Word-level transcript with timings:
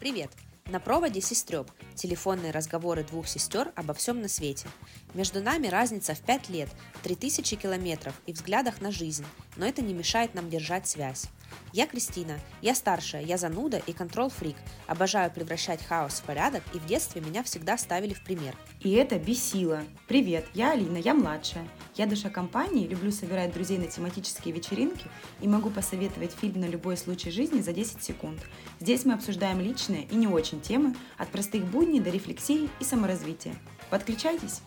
Привет! 0.00 0.30
На 0.64 0.80
проводе 0.80 1.20
сестреб. 1.20 1.70
Телефонные 1.94 2.52
разговоры 2.52 3.04
двух 3.04 3.28
сестер 3.28 3.70
обо 3.76 3.92
всем 3.92 4.22
на 4.22 4.28
свете. 4.28 4.66
Между 5.12 5.42
нами 5.42 5.66
разница 5.66 6.14
в 6.14 6.20
5 6.20 6.48
лет, 6.48 6.70
3000 7.02 7.56
километров 7.56 8.14
и 8.24 8.32
взглядах 8.32 8.80
на 8.80 8.92
жизнь, 8.92 9.26
но 9.56 9.66
это 9.66 9.82
не 9.82 9.92
мешает 9.92 10.32
нам 10.32 10.48
держать 10.48 10.88
связь. 10.88 11.26
Я 11.74 11.86
Кристина, 11.86 12.40
я 12.62 12.74
старшая, 12.74 13.22
я 13.22 13.36
зануда 13.36 13.76
и 13.76 13.92
контрол-фрик. 13.92 14.56
Обожаю 14.86 15.30
превращать 15.30 15.84
хаос 15.84 16.20
в 16.20 16.22
порядок, 16.22 16.62
и 16.72 16.78
в 16.78 16.86
детстве 16.86 17.20
меня 17.20 17.42
всегда 17.42 17.76
ставили 17.76 18.14
в 18.14 18.24
пример. 18.24 18.56
И 18.80 18.92
это 18.92 19.18
бесило. 19.18 19.84
Привет, 20.08 20.46
я 20.54 20.72
Алина, 20.72 20.96
я 20.96 21.12
младшая. 21.12 21.68
Я 21.96 22.06
душа 22.06 22.30
компании, 22.30 22.86
люблю 22.86 23.10
собирать 23.10 23.52
друзей 23.52 23.76
на 23.76 23.88
тематические 23.88 24.54
вечеринки 24.54 25.06
и 25.40 25.48
могу 25.48 25.70
посоветовать 25.70 26.32
фильм 26.32 26.60
на 26.60 26.66
любой 26.66 26.96
случай 26.96 27.32
жизни 27.32 27.60
за 27.62 27.72
10 27.72 28.02
секунд. 28.02 28.38
Здесь 28.78 29.04
мы 29.04 29.14
обсуждаем 29.14 29.60
личные 29.60 30.04
и 30.04 30.14
не 30.14 30.28
очень 30.28 30.60
темы, 30.60 30.94
от 31.18 31.30
простых 31.30 31.64
будней 31.64 31.98
до 31.98 32.10
рефлексии 32.10 32.70
и 32.78 32.84
саморазвития. 32.84 33.56
Подключайтесь! 33.90 34.60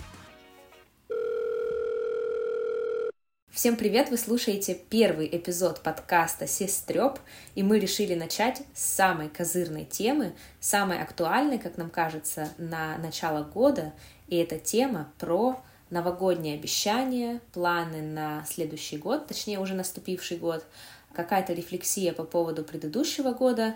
Всем 3.50 3.78
привет! 3.78 4.10
Вы 4.10 4.18
слушаете 4.18 4.78
первый 4.90 5.30
эпизод 5.32 5.82
подкаста 5.82 6.46
«Сестрёб», 6.46 7.20
и 7.56 7.64
мы 7.64 7.80
решили 7.80 8.16
начать 8.16 8.64
с 8.74 8.84
самой 8.84 9.30
козырной 9.30 9.86
темы, 9.86 10.36
самой 10.60 11.02
актуальной, 11.02 11.58
как 11.58 11.78
нам 11.78 11.90
кажется, 11.90 12.50
на 12.58 12.98
начало 12.98 13.44
года, 13.44 13.94
и 14.28 14.36
это 14.36 14.60
тема 14.60 15.14
про 15.20 15.64
новогодние 15.94 16.56
обещания, 16.56 17.40
планы 17.54 18.02
на 18.02 18.44
следующий 18.46 18.98
год, 18.98 19.28
точнее 19.28 19.60
уже 19.60 19.74
наступивший 19.74 20.38
год, 20.38 20.66
какая-то 21.14 21.54
рефлексия 21.54 22.12
по 22.12 22.24
поводу 22.24 22.64
предыдущего 22.64 23.32
года. 23.32 23.76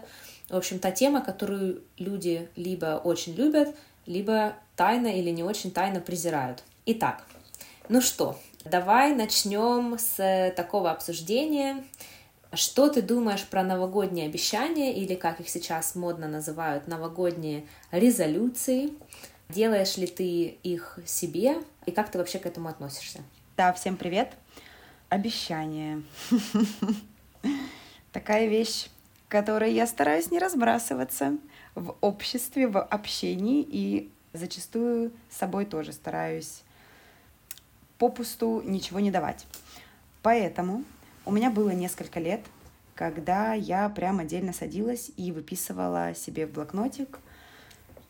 В 0.50 0.56
общем, 0.56 0.80
та 0.80 0.92
тема, 0.92 1.22
которую 1.22 1.84
люди 1.98 2.50
либо 2.56 3.00
очень 3.04 3.36
любят, 3.36 3.76
либо 4.06 4.56
тайно 4.76 5.08
или 5.08 5.30
не 5.30 5.44
очень 5.44 5.72
тайно 5.72 6.00
презирают. 6.00 6.64
Итак, 6.86 7.26
ну 7.90 8.02
что, 8.02 8.38
Давай 8.70 9.16
начнем 9.16 9.98
с 9.98 10.52
такого 10.58 10.92
обсуждения. 10.92 11.86
Что 12.52 12.90
ты 12.90 13.02
думаешь 13.02 13.46
про 13.46 13.64
новогодние 13.64 14.26
обещания, 14.26 14.94
или 14.94 15.16
как 15.16 15.40
их 15.40 15.48
сейчас 15.48 15.96
модно 15.96 16.28
называют, 16.28 16.88
новогодние 16.88 17.66
резолюции? 17.92 18.92
Делаешь 19.48 19.96
ли 19.96 20.08
ты 20.08 20.58
их 20.64 21.00
себе, 21.06 21.58
и 21.88 21.92
как 21.92 22.12
ты 22.12 22.18
вообще 22.18 22.38
к 22.38 22.46
этому 22.46 22.68
относишься? 22.68 23.20
Да, 23.56 23.72
всем 23.72 23.96
привет. 23.96 24.34
Обещания. 25.08 26.04
Такая 28.12 28.48
вещь, 28.48 28.90
которой 29.30 29.74
я 29.74 29.88
стараюсь 29.88 30.30
не 30.30 30.38
разбрасываться 30.38 31.38
в 31.76 31.96
обществе, 32.02 32.68
в 32.68 32.82
общении, 32.82 33.66
и 33.66 34.12
зачастую 34.34 35.14
с 35.30 35.38
собой 35.38 35.66
тоже 35.66 35.94
стараюсь 35.94 36.62
попусту 37.98 38.62
ничего 38.66 39.00
не 39.00 39.10
давать. 39.10 39.48
Поэтому 40.22 40.84
у 41.26 41.32
меня 41.32 41.50
было 41.50 41.70
несколько 41.70 42.20
лет, 42.20 42.42
когда 42.96 43.54
я 43.54 43.88
прям 43.88 44.20
отдельно 44.20 44.52
садилась 44.52 45.10
и 45.16 45.32
выписывала 45.32 46.14
себе 46.16 46.48
в 46.48 46.52
блокнотик, 46.52 47.20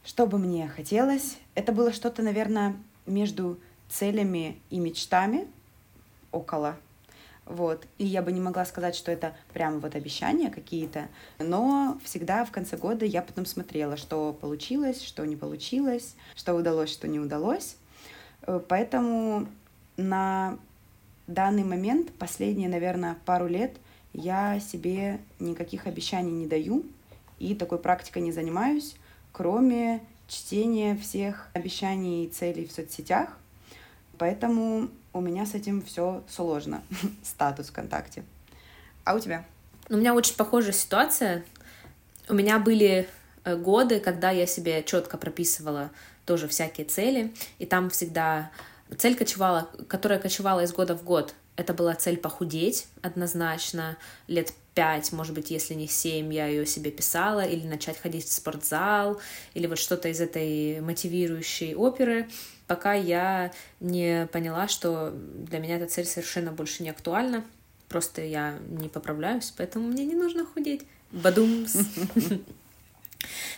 что 0.04 0.26
бы 0.26 0.40
мне 0.40 0.68
хотелось. 0.68 1.38
Это 1.54 1.72
было 1.72 1.94
что-то, 1.94 2.24
наверное, 2.24 2.76
между 3.08 3.60
целями 3.90 4.60
и 4.70 4.80
мечтами, 4.80 5.48
около. 6.32 6.78
Вот. 7.46 7.86
И 7.98 8.06
я 8.06 8.22
бы 8.22 8.32
не 8.32 8.42
могла 8.42 8.66
сказать, 8.66 8.96
что 8.96 9.12
это 9.12 9.36
прям 9.54 9.80
вот 9.80 9.96
обещания 9.96 10.50
какие-то, 10.50 11.08
но 11.40 11.98
всегда 12.04 12.44
в 12.44 12.52
конце 12.52 12.76
года 12.76 13.06
я 13.06 13.22
потом 13.22 13.46
смотрела, 13.46 13.96
что 13.96 14.34
получилось, 14.34 15.02
что 15.02 15.26
не 15.26 15.38
получилось, 15.38 16.16
что 16.36 16.54
удалось, 16.54 16.92
что 16.92 17.08
не 17.08 17.20
удалось. 17.20 17.78
Э, 18.42 18.60
поэтому 18.68 19.48
на 19.96 20.58
данный 21.28 21.64
момент, 21.64 22.12
последние, 22.14 22.68
наверное, 22.68 23.18
пару 23.26 23.48
лет, 23.48 23.78
я 24.14 24.60
себе 24.60 25.20
никаких 25.40 25.88
обещаний 25.88 26.32
не 26.32 26.48
даю 26.48 26.84
и 27.40 27.56
такой 27.56 27.78
практикой 27.78 28.24
не 28.24 28.32
занимаюсь, 28.32 28.96
кроме 29.32 30.02
чтения 30.28 30.96
всех 30.98 31.48
обещаний 31.54 32.26
и 32.26 32.30
целей 32.30 32.68
в 32.68 32.72
соцсетях. 32.72 33.30
Поэтому 34.18 34.90
у 35.14 35.22
меня 35.22 35.46
с 35.46 35.54
этим 35.54 35.82
все 35.82 36.24
сложно, 36.30 36.84
статус 37.24 37.68
ВКонтакте. 37.68 38.24
А 39.04 39.16
у 39.16 39.20
тебя? 39.20 39.46
У 39.90 39.96
меня 39.96 40.14
очень 40.14 40.36
похожая 40.36 40.74
ситуация. 40.74 41.44
У 42.30 42.34
меня 42.34 42.60
были 42.60 43.08
э, 43.44 43.56
годы, 43.56 44.00
когда 44.00 44.32
я 44.32 44.46
себе 44.46 44.84
четко 44.84 45.18
прописывала 45.18 45.92
тоже 46.26 46.48
всякие 46.48 46.86
цели, 46.86 47.34
и 47.58 47.66
там 47.66 47.90
всегда 47.90 48.52
Цель 48.96 49.16
кочевала, 49.16 49.70
которая 49.90 50.20
кочевала 50.20 50.64
из 50.64 50.72
года 50.72 50.96
в 50.96 51.04
год, 51.04 51.34
это 51.58 51.74
была 51.74 51.96
цель 51.96 52.18
похудеть 52.18 52.88
однозначно, 53.02 53.98
лет 54.28 54.54
пять, 54.78 55.12
может 55.12 55.34
быть, 55.34 55.50
если 55.50 55.74
не 55.74 55.88
семь, 55.88 56.32
я 56.32 56.46
ее 56.46 56.68
себе 56.68 56.92
писала, 56.92 57.44
или 57.44 57.66
начать 57.66 57.98
ходить 57.98 58.26
в 58.26 58.32
спортзал, 58.32 59.20
или 59.56 59.66
вот 59.66 59.80
что-то 59.80 60.08
из 60.08 60.22
этой 60.22 60.82
мотивирующей 60.82 61.74
оперы, 61.74 62.30
пока 62.68 62.94
я 62.94 63.52
не 63.80 64.28
поняла, 64.32 64.68
что 64.68 65.10
для 65.10 65.58
меня 65.58 65.78
эта 65.78 65.88
цель 65.88 66.06
совершенно 66.06 66.52
больше 66.52 66.84
не 66.84 66.92
актуальна, 66.92 67.44
просто 67.90 68.22
я 68.22 68.60
не 68.70 68.88
поправляюсь, 68.88 69.52
поэтому 69.58 69.88
мне 69.88 70.06
не 70.06 70.14
нужно 70.14 70.46
худеть. 70.46 70.84
Бадумс. 71.12 71.76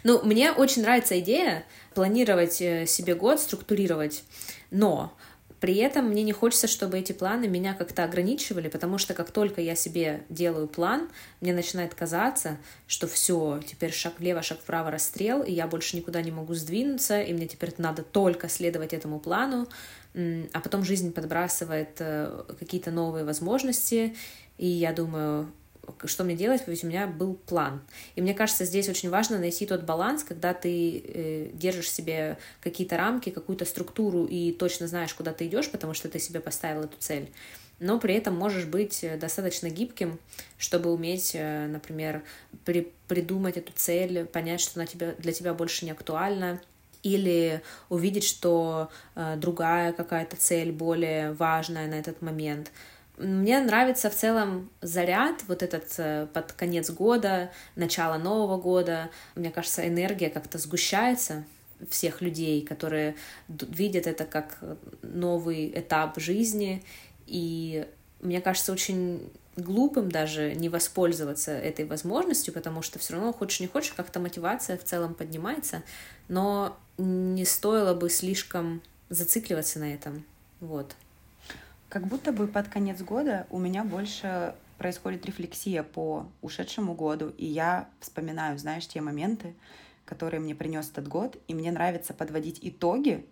Ну, 0.03 0.23
мне 0.23 0.53
очень 0.53 0.83
нравится 0.83 1.19
идея 1.19 1.65
планировать 1.93 2.61
э, 2.61 2.85
себе 2.87 3.13
год, 3.13 3.41
структурировать, 3.41 4.23
но 4.71 5.13
при 5.59 5.75
этом 5.75 6.05
мне 6.05 6.23
не 6.23 6.31
хочется, 6.31 6.67
чтобы 6.67 6.97
эти 6.97 7.11
планы 7.11 7.47
меня 7.47 7.73
как-то 7.73 8.03
ограничивали, 8.03 8.69
потому 8.69 8.97
что 8.97 9.13
как 9.13 9.31
только 9.31 9.61
я 9.61 9.75
себе 9.75 10.23
делаю 10.29 10.67
план, 10.67 11.09
мне 11.41 11.53
начинает 11.53 11.93
казаться, 11.93 12.57
что 12.87 13.07
все, 13.07 13.59
теперь 13.65 13.91
шаг 13.91 14.13
влево, 14.19 14.41
шаг 14.41 14.59
вправо, 14.59 14.89
расстрел, 14.89 15.43
и 15.43 15.51
я 15.51 15.67
больше 15.67 15.97
никуда 15.97 16.21
не 16.21 16.31
могу 16.31 16.53
сдвинуться, 16.53 17.21
и 17.21 17.33
мне 17.33 17.47
теперь 17.47 17.73
надо 17.77 18.03
только 18.03 18.47
следовать 18.47 18.93
этому 18.93 19.19
плану, 19.19 19.67
а 20.15 20.59
потом 20.61 20.83
жизнь 20.83 21.11
подбрасывает 21.11 21.97
э, 21.99 22.43
какие-то 22.57 22.91
новые 22.91 23.25
возможности, 23.25 24.15
и 24.57 24.67
я 24.67 24.91
думаю, 24.93 25.51
что 26.05 26.23
мне 26.23 26.35
делать, 26.35 26.63
ведь 26.67 26.83
у 26.83 26.87
меня 26.87 27.07
был 27.07 27.35
план. 27.35 27.81
И 28.15 28.21
мне 28.21 28.33
кажется, 28.33 28.65
здесь 28.65 28.89
очень 28.89 29.09
важно 29.09 29.37
найти 29.37 29.65
тот 29.65 29.83
баланс, 29.83 30.23
когда 30.23 30.53
ты 30.53 30.99
э, 30.99 31.49
держишь 31.53 31.91
себе 31.91 32.37
какие-то 32.61 32.97
рамки, 32.97 33.29
какую-то 33.29 33.65
структуру 33.65 34.25
и 34.25 34.51
точно 34.51 34.87
знаешь, 34.87 35.13
куда 35.13 35.33
ты 35.33 35.47
идешь, 35.47 35.69
потому 35.69 35.93
что 35.93 36.09
ты 36.09 36.19
себе 36.19 36.39
поставил 36.39 36.81
эту 36.81 36.97
цель. 36.99 37.31
Но 37.79 37.97
при 37.99 38.13
этом 38.15 38.35
можешь 38.35 38.65
быть 38.65 39.03
э, 39.03 39.17
достаточно 39.17 39.69
гибким, 39.69 40.19
чтобы 40.57 40.91
уметь, 40.91 41.31
э, 41.33 41.67
например, 41.67 42.23
при, 42.65 42.91
придумать 43.07 43.57
эту 43.57 43.71
цель, 43.73 44.25
понять, 44.25 44.59
что 44.61 44.79
она 44.79 44.85
тебя, 44.85 45.13
для 45.17 45.31
тебя 45.31 45.53
больше 45.53 45.85
не 45.85 45.91
актуальна, 45.91 46.59
или 47.03 47.61
увидеть, 47.87 48.25
что 48.25 48.89
э, 49.15 49.35
другая 49.37 49.93
какая-то 49.93 50.35
цель 50.35 50.71
более 50.71 51.31
важная 51.33 51.87
на 51.87 51.95
этот 51.95 52.21
момент. 52.21 52.71
Мне 53.19 53.59
нравится 53.59 54.09
в 54.09 54.15
целом 54.15 54.69
заряд, 54.79 55.43
вот 55.47 55.61
этот 55.61 55.93
э, 55.97 56.27
под 56.33 56.53
конец 56.53 56.89
года, 56.89 57.51
начало 57.75 58.17
Нового 58.17 58.57
года. 58.57 59.09
Мне 59.35 59.51
кажется, 59.51 59.85
энергия 59.85 60.29
как-то 60.29 60.57
сгущается 60.57 61.43
всех 61.89 62.21
людей, 62.21 62.61
которые 62.65 63.15
видят 63.49 64.07
это 64.07 64.23
как 64.23 64.59
новый 65.01 65.69
этап 65.75 66.17
жизни. 66.17 66.81
И 67.27 67.85
мне 68.21 68.39
кажется, 68.39 68.71
очень 68.71 69.29
глупым 69.57 70.09
даже 70.09 70.55
не 70.55 70.69
воспользоваться 70.69 71.51
этой 71.51 71.83
возможностью, 71.83 72.53
потому 72.53 72.81
что 72.81 72.99
все 72.99 73.15
равно 73.15 73.33
хочешь 73.33 73.59
не 73.59 73.67
хочешь, 73.67 73.91
как-то 73.91 74.21
мотивация 74.21 74.77
в 74.77 74.83
целом 74.85 75.13
поднимается, 75.13 75.83
но 76.29 76.77
не 76.97 77.43
стоило 77.43 77.93
бы 77.93 78.09
слишком 78.09 78.81
зацикливаться 79.09 79.79
на 79.79 79.93
этом. 79.93 80.23
Вот. 80.61 80.95
Как 81.89 82.05
будто 82.05 82.31
бы 82.31 82.47
под 82.47 82.67
конец 82.67 83.01
года 83.01 83.47
у 83.49 83.57
меня 83.57 83.83
больше 83.83 84.53
происходит 84.77 85.25
рефлексия 85.25 85.81
по 85.81 86.27
ушедшему 86.41 86.93
году, 86.93 87.33
и 87.35 87.45
я 87.45 87.89
вспоминаю, 87.99 88.59
знаешь, 88.59 88.87
те 88.87 89.01
моменты, 89.01 89.55
которые 90.05 90.39
мне 90.39 90.53
принес 90.53 90.89
этот 90.91 91.07
год, 91.07 91.37
и 91.47 91.55
мне 91.55 91.71
нравится 91.71 92.13
подводить 92.13 92.59
итоги, 92.61 93.25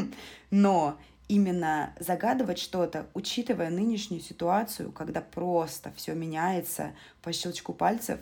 но 0.50 0.96
именно 1.26 1.92
загадывать 1.98 2.58
что-то, 2.58 3.06
учитывая 3.14 3.70
нынешнюю 3.70 4.20
ситуацию, 4.20 4.92
когда 4.92 5.20
просто 5.20 5.92
все 5.96 6.14
меняется 6.14 6.92
по 7.20 7.32
щелчку 7.32 7.72
пальцев. 7.72 8.20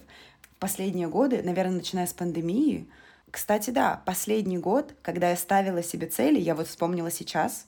Последние 0.59 1.09
годы, 1.09 1.43
наверное, 1.43 1.77
начиная 1.77 2.07
с 2.07 2.15
пандемии, 2.15 2.89
кстати, 3.31 3.71
да, 3.71 4.03
последний 4.05 4.59
год, 4.59 4.95
когда 5.03 5.31
я 5.31 5.37
ставила 5.37 5.83
себе 5.83 6.07
цели, 6.07 6.39
я 6.39 6.55
вот 6.55 6.69
вспомнила 6.69 7.11
сейчас, 7.11 7.67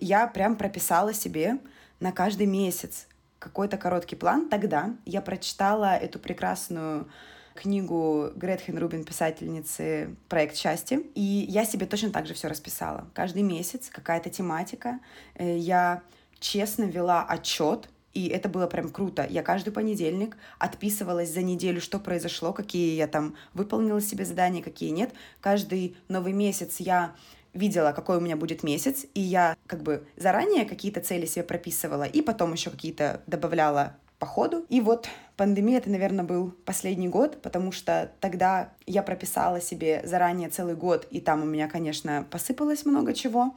я 0.00 0.26
прям 0.26 0.56
прописала 0.56 1.12
себе 1.12 1.58
на 2.00 2.12
каждый 2.12 2.46
месяц 2.46 3.06
какой-то 3.38 3.76
короткий 3.76 4.16
план. 4.16 4.48
Тогда 4.48 4.94
я 5.04 5.20
прочитала 5.20 5.96
эту 5.96 6.18
прекрасную 6.18 7.08
книгу 7.54 8.30
Гретхен 8.36 8.78
Рубин, 8.78 9.04
писательницы 9.04 10.16
«Проект 10.28 10.56
счастья». 10.56 11.00
И 11.14 11.20
я 11.48 11.64
себе 11.64 11.86
точно 11.86 12.10
так 12.10 12.26
же 12.26 12.34
все 12.34 12.48
расписала. 12.48 13.08
Каждый 13.14 13.42
месяц 13.42 13.90
какая-то 13.90 14.30
тематика. 14.30 15.00
Э, 15.34 15.56
я 15.58 16.02
честно 16.38 16.84
вела 16.84 17.24
отчет 17.24 17.88
и 18.12 18.26
это 18.26 18.48
было 18.48 18.66
прям 18.66 18.90
круто. 18.90 19.24
Я 19.28 19.42
каждый 19.42 19.70
понедельник 19.70 20.36
отписывалась 20.58 21.30
за 21.30 21.42
неделю, 21.42 21.80
что 21.80 22.00
произошло, 22.00 22.52
какие 22.52 22.96
я 22.96 23.06
там 23.06 23.36
выполнила 23.54 24.00
себе 24.00 24.24
задания, 24.24 24.62
какие 24.62 24.90
нет. 24.90 25.12
Каждый 25.40 25.96
новый 26.08 26.32
месяц 26.32 26.80
я 26.80 27.14
видела, 27.52 27.92
какой 27.92 28.18
у 28.18 28.20
меня 28.20 28.36
будет 28.36 28.62
месяц, 28.62 29.06
и 29.14 29.20
я 29.20 29.56
как 29.66 29.82
бы 29.82 30.06
заранее 30.16 30.64
какие-то 30.64 31.00
цели 31.00 31.26
себе 31.26 31.44
прописывала, 31.44 32.04
и 32.04 32.22
потом 32.22 32.52
еще 32.52 32.70
какие-то 32.70 33.22
добавляла 33.26 33.96
по 34.18 34.26
ходу. 34.26 34.66
И 34.68 34.80
вот 34.80 35.08
пандемия, 35.36 35.78
это, 35.78 35.90
наверное, 35.90 36.24
был 36.24 36.52
последний 36.64 37.08
год, 37.08 37.40
потому 37.42 37.72
что 37.72 38.12
тогда 38.20 38.70
я 38.86 39.02
прописала 39.02 39.60
себе 39.60 40.02
заранее 40.04 40.50
целый 40.50 40.76
год, 40.76 41.08
и 41.10 41.20
там 41.20 41.42
у 41.42 41.46
меня, 41.46 41.68
конечно, 41.68 42.26
посыпалось 42.30 42.84
много 42.84 43.14
чего. 43.14 43.54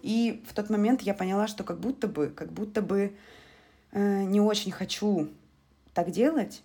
И 0.00 0.44
в 0.48 0.54
тот 0.54 0.70
момент 0.70 1.02
я 1.02 1.14
поняла, 1.14 1.46
что 1.48 1.64
как 1.64 1.80
будто 1.80 2.06
бы, 2.06 2.28
как 2.28 2.52
будто 2.52 2.80
бы 2.80 3.16
э, 3.92 4.22
не 4.22 4.40
очень 4.40 4.70
хочу 4.70 5.28
так 5.94 6.10
делать. 6.10 6.62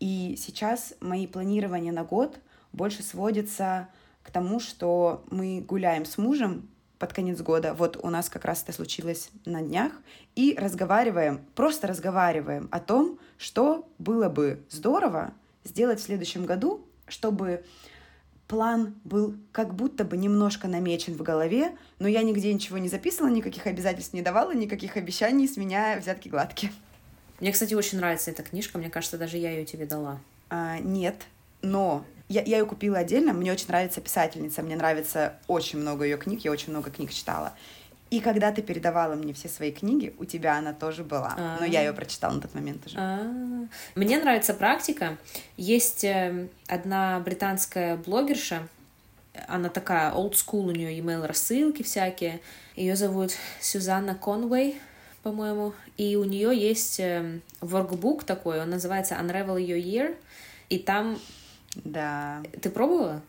И 0.00 0.36
сейчас 0.38 0.94
мои 1.00 1.26
планирования 1.26 1.92
на 1.92 2.04
год 2.04 2.38
больше 2.72 3.02
сводятся 3.02 3.88
к 4.22 4.30
тому, 4.30 4.60
что 4.60 5.24
мы 5.30 5.60
гуляем 5.60 6.04
с 6.04 6.18
мужем 6.18 6.68
под 6.98 7.12
конец 7.14 7.40
года, 7.40 7.72
вот 7.72 7.98
у 8.02 8.10
нас 8.10 8.28
как 8.28 8.44
раз 8.44 8.62
это 8.62 8.72
случилось 8.72 9.30
на 9.46 9.62
днях, 9.62 9.92
и 10.36 10.54
разговариваем, 10.58 11.40
просто 11.54 11.86
разговариваем 11.86 12.68
о 12.70 12.78
том, 12.78 13.18
что 13.38 13.88
было 13.98 14.28
бы 14.28 14.62
здорово 14.68 15.32
сделать 15.64 15.98
в 15.98 16.02
следующем 16.02 16.44
году, 16.44 16.86
чтобы 17.08 17.64
план 18.48 18.94
был 19.04 19.36
как 19.52 19.74
будто 19.74 20.04
бы 20.04 20.16
немножко 20.16 20.68
намечен 20.68 21.14
в 21.14 21.22
голове, 21.22 21.76
но 21.98 22.08
я 22.08 22.22
нигде 22.22 22.52
ничего 22.52 22.78
не 22.78 22.88
записывала, 22.88 23.30
никаких 23.30 23.66
обязательств 23.66 24.12
не 24.12 24.22
давала, 24.22 24.52
никаких 24.52 24.96
обещаний, 24.96 25.48
с 25.48 25.56
меня 25.56 25.96
взятки 25.98 26.28
гладкие. 26.28 26.72
Мне, 27.40 27.52
кстати, 27.52 27.72
очень 27.72 27.98
нравится 27.98 28.30
эта 28.30 28.42
книжка, 28.42 28.76
мне 28.76 28.90
кажется, 28.90 29.16
даже 29.16 29.38
я 29.38 29.52
ее 29.52 29.64
тебе 29.64 29.86
дала. 29.86 30.20
А, 30.50 30.78
нет, 30.80 31.16
но 31.62 32.04
я, 32.30 32.42
я 32.42 32.58
ее 32.58 32.64
купила 32.64 32.98
отдельно, 32.98 33.32
мне 33.32 33.52
очень 33.52 33.66
нравится 33.66 34.00
писательница, 34.00 34.62
мне 34.62 34.76
нравится 34.76 35.34
очень 35.48 35.80
много 35.80 36.04
ее 36.04 36.16
книг, 36.16 36.44
я 36.44 36.52
очень 36.52 36.70
много 36.70 36.90
книг 36.90 37.10
читала. 37.10 37.52
И 38.10 38.20
когда 38.20 38.52
ты 38.52 38.62
передавала 38.62 39.14
мне 39.14 39.32
все 39.32 39.48
свои 39.48 39.72
книги, 39.72 40.14
у 40.18 40.24
тебя 40.24 40.56
она 40.56 40.72
тоже 40.72 41.02
была. 41.02 41.34
А-а-а. 41.36 41.60
Но 41.60 41.66
я 41.66 41.80
ее 41.82 41.92
прочитала 41.92 42.32
на 42.34 42.40
тот 42.40 42.54
момент 42.54 42.86
уже. 42.86 42.96
А-а-а. 42.96 43.66
Мне 43.96 44.18
нравится 44.18 44.54
практика. 44.54 45.18
Есть 45.56 46.04
э, 46.04 46.48
одна 46.68 47.18
британская 47.18 47.96
блогерша, 47.96 48.62
она 49.48 49.68
такая 49.68 50.12
old 50.12 50.32
school, 50.32 50.68
у 50.68 50.70
нее 50.70 50.96
email 50.98 51.26
рассылки 51.26 51.82
всякие. 51.82 52.40
Ее 52.76 52.94
зовут 52.94 53.32
Сюзанна 53.60 54.14
Конвей, 54.14 54.80
по-моему. 55.24 55.72
И 55.96 56.14
у 56.14 56.24
нее 56.24 56.56
есть 56.56 57.00
э, 57.00 57.40
workbook 57.60 58.24
такой, 58.24 58.60
он 58.60 58.70
называется 58.70 59.16
Unravel 59.16 59.56
Your 59.56 59.82
Year. 59.82 60.16
И 60.68 60.78
там... 60.78 61.18
Да. 61.76 62.42
Ты 62.60 62.70
пробовала? 62.70 63.22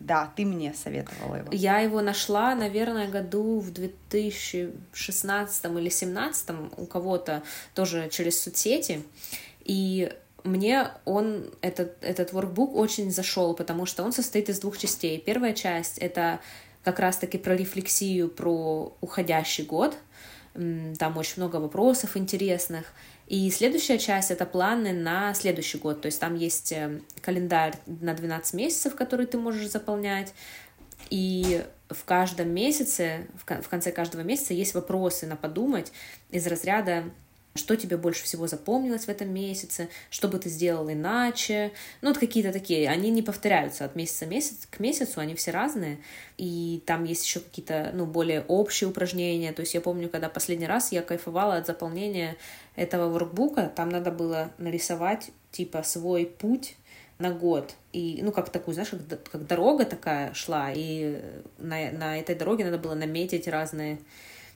Да, 0.00 0.32
ты 0.36 0.44
мне 0.44 0.74
советовала 0.74 1.36
его. 1.36 1.48
Я 1.50 1.80
его 1.80 2.00
нашла, 2.00 2.54
наверное, 2.54 3.08
году 3.08 3.58
в 3.58 3.72
2016 3.72 5.64
или 5.64 5.72
2017 5.72 6.50
у 6.76 6.86
кого-то 6.86 7.42
тоже 7.74 8.08
через 8.10 8.40
соцсети. 8.40 9.02
И 9.64 10.12
мне 10.44 10.88
он, 11.04 11.50
этот, 11.62 11.96
этот 12.00 12.32
workbook 12.32 12.72
очень 12.74 13.10
зашел, 13.10 13.54
потому 13.54 13.86
что 13.86 14.04
он 14.04 14.12
состоит 14.12 14.48
из 14.48 14.60
двух 14.60 14.78
частей. 14.78 15.18
Первая 15.20 15.52
часть— 15.52 15.98
это 16.00 16.38
как 16.84 17.00
раз-таки 17.00 17.36
про 17.38 17.56
рефлексию 17.56 18.28
про 18.28 18.96
уходящий 19.00 19.64
год. 19.64 19.96
Там 20.54 21.16
очень 21.16 21.34
много 21.36 21.56
вопросов 21.56 22.16
интересных. 22.16 22.92
И 23.28 23.50
следующая 23.50 23.98
часть— 23.98 24.30
это 24.32 24.46
планы 24.46 24.94
на 24.94 25.34
следующий 25.34 25.76
год. 25.76 26.00
То 26.00 26.06
есть 26.06 26.18
там 26.18 26.34
есть 26.34 26.72
э, 26.72 27.00
календарь 27.20 27.74
на 27.86 28.14
12 28.14 28.54
месяцев, 28.54 28.96
который 28.96 29.26
ты 29.26 29.36
можешь 29.36 29.68
заполнять. 29.68 30.32
И 31.10 31.62
в 31.90 32.04
каждом 32.04 32.48
месяце, 32.48 33.26
в 33.44 33.68
конце 33.68 33.92
каждого 33.92 34.22
месяца 34.22 34.54
есть 34.54 34.74
вопросы 34.74 35.26
на 35.26 35.36
подумать 35.36 35.92
из 36.30 36.46
разряда 36.46 37.04
что 37.58 37.76
тебе 37.76 37.96
больше 37.96 38.24
всего 38.24 38.46
запомнилось 38.46 39.04
в 39.04 39.08
этом 39.08 39.32
месяце, 39.32 39.88
что 40.08 40.28
бы 40.28 40.38
ты 40.38 40.48
сделал 40.48 40.90
иначе. 40.90 41.72
Ну, 42.00 42.08
вот 42.08 42.18
какие-то 42.18 42.52
такие, 42.52 42.88
они 42.88 43.10
не 43.10 43.22
повторяются 43.22 43.84
от 43.84 43.96
месяца 43.96 44.24
месяц 44.26 44.66
к 44.70 44.80
месяцу, 44.80 45.20
они 45.20 45.34
все 45.34 45.50
разные. 45.50 45.98
И 46.38 46.82
там 46.86 47.04
есть 47.04 47.24
еще 47.24 47.40
какие-то, 47.40 47.90
ну, 47.92 48.06
более 48.06 48.42
общие 48.48 48.88
упражнения. 48.88 49.52
То 49.52 49.60
есть 49.60 49.74
я 49.74 49.80
помню, 49.80 50.08
когда 50.08 50.28
последний 50.28 50.66
раз 50.66 50.92
я 50.92 51.02
кайфовала 51.02 51.56
от 51.56 51.66
заполнения 51.66 52.36
этого 52.76 53.10
воркбука, 53.10 53.70
там 53.74 53.90
надо 53.90 54.10
было 54.10 54.50
нарисовать, 54.58 55.30
типа, 55.50 55.82
свой 55.82 56.26
путь 56.26 56.76
на 57.18 57.32
год. 57.32 57.74
И, 57.92 58.20
ну, 58.22 58.32
как 58.32 58.50
такую, 58.50 58.74
знаешь, 58.74 58.90
как, 58.90 59.30
как 59.30 59.46
дорога 59.46 59.84
такая 59.84 60.32
шла, 60.34 60.70
и 60.72 61.20
на, 61.58 61.90
на 61.90 62.18
этой 62.18 62.34
дороге 62.34 62.64
надо 62.64 62.78
было 62.78 62.94
наметить 62.94 63.48
разные 63.48 63.98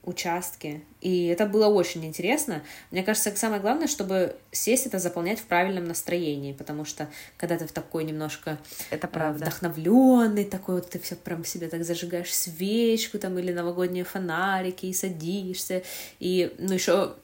участки. 0.03 0.83
И 0.99 1.27
это 1.27 1.45
было 1.45 1.67
очень 1.67 2.05
интересно. 2.05 2.61
Мне 2.91 3.03
кажется, 3.03 3.33
самое 3.35 3.61
главное, 3.61 3.87
чтобы 3.87 4.35
сесть 4.51 4.85
это 4.85 4.99
заполнять 4.99 5.39
в 5.39 5.45
правильном 5.45 5.85
настроении, 5.85 6.51
потому 6.51 6.83
что 6.83 7.09
когда 7.37 7.57
ты 7.57 7.65
в 7.65 7.71
такой 7.71 8.03
немножко 8.03 8.57
это 8.89 9.07
правда. 9.07 9.45
вдохновленный, 9.45 10.43
такой 10.43 10.75
вот 10.75 10.89
ты 10.89 10.99
все 10.99 11.15
прям 11.15 11.45
себе 11.45 11.69
так 11.69 11.85
зажигаешь 11.85 12.33
свечку 12.33 13.17
там 13.17 13.39
или 13.39 13.53
новогодние 13.53 14.03
фонарики 14.03 14.87
и 14.87 14.93
садишься. 14.93 15.83
И, 16.19 16.53
ну, 16.57 16.73
еще 16.73 17.15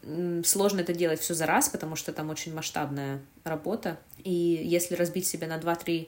сложно 0.45 0.81
это 0.81 0.93
делать 0.93 1.19
все 1.19 1.33
за 1.33 1.45
раз, 1.45 1.67
потому 1.69 1.95
что 1.95 2.13
там 2.13 2.29
очень 2.29 2.53
масштабная 2.53 3.19
работа. 3.43 3.97
И 4.23 4.31
если 4.31 4.95
разбить 4.95 5.27
себя 5.27 5.47
на 5.47 5.57
2-3 5.57 6.07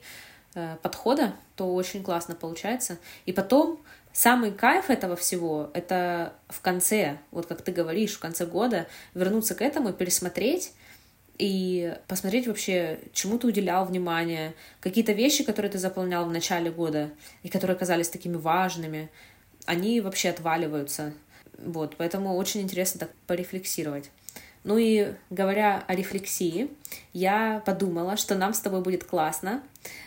э, 0.54 0.76
подхода, 0.82 1.34
то 1.56 1.74
очень 1.74 2.02
классно 2.02 2.34
получается. 2.34 2.98
И 3.26 3.32
потом 3.32 3.80
Самый 4.12 4.52
кайф 4.52 4.90
этого 4.90 5.16
всего— 5.16 5.70
это 5.74 6.34
в 6.48 6.60
конце, 6.60 7.18
вот 7.30 7.46
как 7.46 7.62
ты 7.62 7.72
говоришь, 7.72 8.14
в 8.14 8.18
конце 8.18 8.44
года 8.44 8.86
вернуться 9.14 9.54
к 9.54 9.62
этому, 9.62 9.92
пересмотреть 9.92 10.72
и 11.38 11.96
посмотреть 12.08 12.46
вообще, 12.46 13.00
чему 13.14 13.38
ты 13.38 13.46
уделял 13.46 13.86
внимание, 13.86 14.54
какие-то 14.80 15.12
вещи, 15.12 15.44
которые 15.44 15.72
ты 15.72 15.78
заполнял 15.78 16.26
в 16.26 16.30
начале 16.30 16.70
года 16.70 17.10
и 17.42 17.48
которые 17.48 17.76
казались 17.76 18.10
такими 18.10 18.36
важными, 18.36 19.10
они 19.64 20.00
вообще 20.00 20.28
отваливаются. 20.28 21.14
Вот, 21.58 21.96
поэтому 21.96 22.36
очень 22.36 22.60
интересно 22.60 23.00
так 23.00 23.10
порефлексировать. 23.26 24.10
Ну 24.64 24.76
и 24.78 25.14
говоря 25.30 25.84
о 25.88 25.94
рефлексии, 25.94 26.70
я 27.12 27.62
подумала, 27.64 28.16
что 28.16 28.34
нам 28.34 28.54
с 28.54 28.60
тобой 28.60 28.82
будет 28.82 29.04
классно 29.04 29.62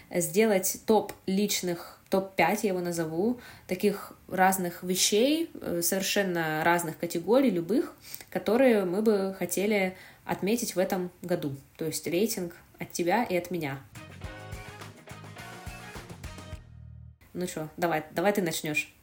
сделать 0.09 0.77
топ 0.85 1.11
личных 1.25 1.94
топ-5, 2.15 2.59
я 2.63 2.69
его 2.69 2.79
назову, 2.79 3.41
таких 3.67 4.13
разных 4.29 4.83
вещей, 4.83 5.49
э, 5.59 5.81
совершенно 5.81 6.63
разных 6.63 6.97
категорий, 6.97 7.49
любых, 7.49 7.93
которые 8.29 8.85
мы 8.85 9.01
бы 9.01 9.35
хотели 9.37 9.97
отметить 10.23 10.75
в 10.75 10.79
этом 10.79 11.11
году. 11.21 11.57
То 11.75 11.83
есть 11.83 12.07
рейтинг 12.07 12.55
от 12.79 12.93
тебя 12.93 13.23
и 13.23 13.35
от 13.35 13.51
меня. 13.51 13.79
Ну 17.33 17.47
что, 17.47 17.67
давай, 17.75 18.05
давай 18.11 18.31
ты 18.31 18.41
начнешь. 18.41 18.93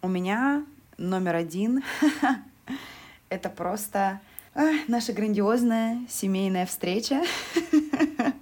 У 0.00 0.08
меня 0.08 0.64
номер 0.96 1.36
один— 1.36 1.84
это 3.28 3.50
просто 3.50 4.20
наша 4.88 5.12
грандиозная 5.12 6.00
семейная 6.08 6.64
встреча. 6.64 7.22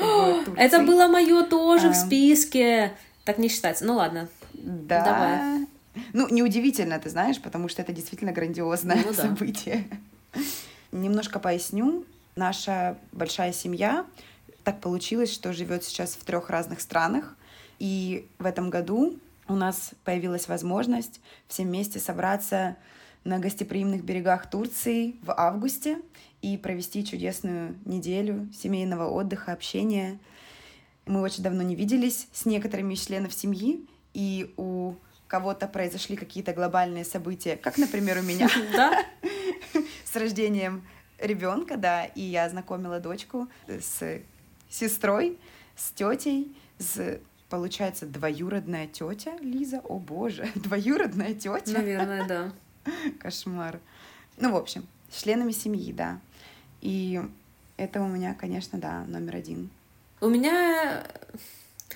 Это 0.56 0.80
было 0.80 1.08
мое 1.08 1.44
тоже 1.44 1.90
в 1.90 1.94
списке. 1.94 2.92
Так 3.30 3.38
не 3.38 3.48
считается. 3.48 3.84
Ну 3.84 3.94
ладно. 3.94 4.28
Да. 4.54 5.04
Давай. 5.04 5.68
Ну, 6.12 6.26
неудивительно, 6.28 6.98
ты 6.98 7.10
знаешь, 7.10 7.40
потому 7.40 7.68
что 7.68 7.80
это 7.80 7.92
действительно 7.92 8.32
грандиозное 8.32 9.04
ну, 9.06 9.12
событие. 9.12 9.86
Да. 10.32 10.40
Немножко 10.90 11.38
поясню. 11.38 12.04
Наша 12.34 12.98
большая 13.12 13.52
семья 13.52 14.04
так 14.64 14.80
получилось, 14.80 15.32
что 15.32 15.52
живет 15.52 15.84
сейчас 15.84 16.14
в 16.14 16.24
трех 16.24 16.50
разных 16.50 16.80
странах. 16.80 17.36
И 17.78 18.26
в 18.40 18.46
этом 18.46 18.68
году 18.68 19.16
у 19.46 19.54
нас 19.54 19.92
появилась 20.02 20.48
возможность 20.48 21.20
всем 21.46 21.68
вместе 21.68 22.00
собраться 22.00 22.74
на 23.22 23.38
гостеприимных 23.38 24.02
берегах 24.02 24.50
Турции 24.50 25.14
в 25.22 25.30
августе 25.36 25.98
и 26.42 26.56
провести 26.56 27.06
чудесную 27.06 27.76
неделю 27.84 28.48
семейного 28.52 29.08
отдыха, 29.08 29.52
общения 29.52 30.18
мы 31.10 31.20
очень 31.20 31.42
давно 31.42 31.62
не 31.62 31.74
виделись 31.74 32.28
с 32.32 32.46
некоторыми 32.46 32.94
из 32.94 33.04
членов 33.04 33.32
семьи, 33.34 33.84
и 34.14 34.54
у 34.56 34.94
кого-то 35.26 35.66
произошли 35.66 36.16
какие-то 36.16 36.52
глобальные 36.52 37.04
события, 37.04 37.56
как, 37.56 37.78
например, 37.78 38.18
у 38.18 38.22
меня. 38.22 38.48
С 40.04 40.16
рождением 40.16 40.86
ребенка, 41.18 41.76
да, 41.76 42.04
и 42.04 42.22
я 42.22 42.48
знакомила 42.48 42.98
дочку 42.98 43.48
с 43.68 44.20
сестрой 44.68 45.38
с 45.76 45.92
тетей, 45.92 46.54
с 46.78 47.20
получается 47.48 48.06
двоюродная 48.06 48.86
тетя 48.86 49.36
Лиза. 49.40 49.80
О 49.80 49.98
боже, 49.98 50.48
двоюродная 50.54 51.34
тетя. 51.34 51.72
Наверное, 51.72 52.26
да. 52.26 52.52
Кошмар. 53.18 53.80
Ну, 54.38 54.52
в 54.52 54.56
общем, 54.56 54.86
членами 55.10 55.52
семьи, 55.52 55.92
да. 55.92 56.20
И 56.80 57.20
это 57.76 58.00
у 58.00 58.08
меня, 58.08 58.34
конечно, 58.34 58.78
да, 58.78 59.04
номер 59.06 59.36
один. 59.36 59.70
У 60.20 60.28
меня... 60.28 61.04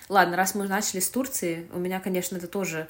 Ладно, 0.09 0.37
раз 0.37 0.55
мы 0.55 0.69
начали 0.69 1.01
с 1.01 1.09
Турции, 1.09 1.67
у 1.73 1.79
меня, 1.79 1.99
конечно, 2.01 2.37
это 2.37 2.47
тоже 2.47 2.89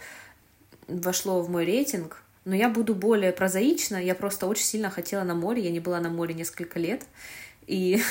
вошло 0.89 1.43
в 1.43 1.51
мой 1.51 1.65
рейтинг, 1.65 2.23
но 2.45 2.55
я 2.55 2.69
буду 2.69 2.95
более 2.95 3.33
прозаична. 3.33 3.97
Я 3.97 4.15
просто 4.15 4.47
очень 4.47 4.65
сильно 4.65 4.91
хотела 4.91 5.23
на 5.23 5.35
море. 5.35 5.63
Я 5.63 5.71
не 5.71 5.81
была 5.81 6.01
на 6.01 6.11
море 6.11 6.35
несколько 6.35 6.79
лет. 6.79 7.05
И 7.67 8.03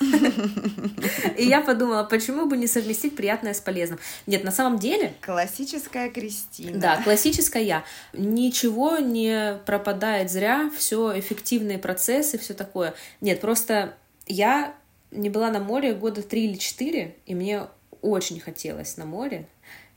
и 1.36 1.44
я 1.44 1.60
подумала, 1.60 2.04
почему 2.04 2.46
бы 2.46 2.56
не 2.56 2.66
совместить 2.66 3.16
приятное 3.16 3.52
с 3.52 3.60
полезным? 3.60 3.98
Нет, 4.26 4.44
на 4.44 4.50
самом 4.50 4.78
деле... 4.78 5.14
Классическая 5.20 6.08
Кристина. 6.10 6.78
Да, 6.78 7.02
классическая 7.02 7.62
я. 7.62 7.84
Ничего 8.12 8.98
не 8.98 9.58
пропадает 9.66 10.30
зря, 10.30 10.70
все 10.76 11.18
эффективные 11.18 11.78
процессы, 11.78 12.38
все 12.38 12.54
такое. 12.54 12.94
Нет, 13.20 13.40
просто 13.40 13.94
я 14.26 14.74
не 15.10 15.30
была 15.30 15.50
на 15.50 15.60
море 15.60 15.94
года 15.94 16.22
три 16.22 16.44
или 16.44 16.56
четыре, 16.56 17.16
и 17.26 17.34
мне 17.34 17.66
очень 18.02 18.40
хотелось 18.40 18.96
на 18.96 19.04
море. 19.04 19.46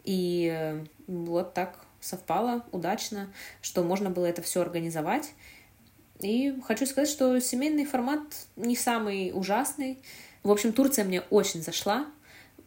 И 0.04 0.52
э, 0.54 0.84
вот 1.08 1.54
так 1.54 1.80
совпало 2.02 2.66
удачно, 2.72 3.32
что 3.62 3.84
можно 3.84 4.10
было 4.10 4.26
это 4.26 4.42
все 4.42 4.62
организовать. 4.62 5.34
И 6.20 6.54
хочу 6.66 6.86
сказать, 6.86 7.10
что 7.10 7.40
семейный 7.40 7.86
формат 7.86 8.22
не 8.56 8.76
самый 8.76 9.32
ужасный. 9.34 10.00
В 10.44 10.52
общем, 10.52 10.74
Турция 10.74 11.06
мне 11.06 11.22
очень 11.22 11.62
зашла. 11.62 12.08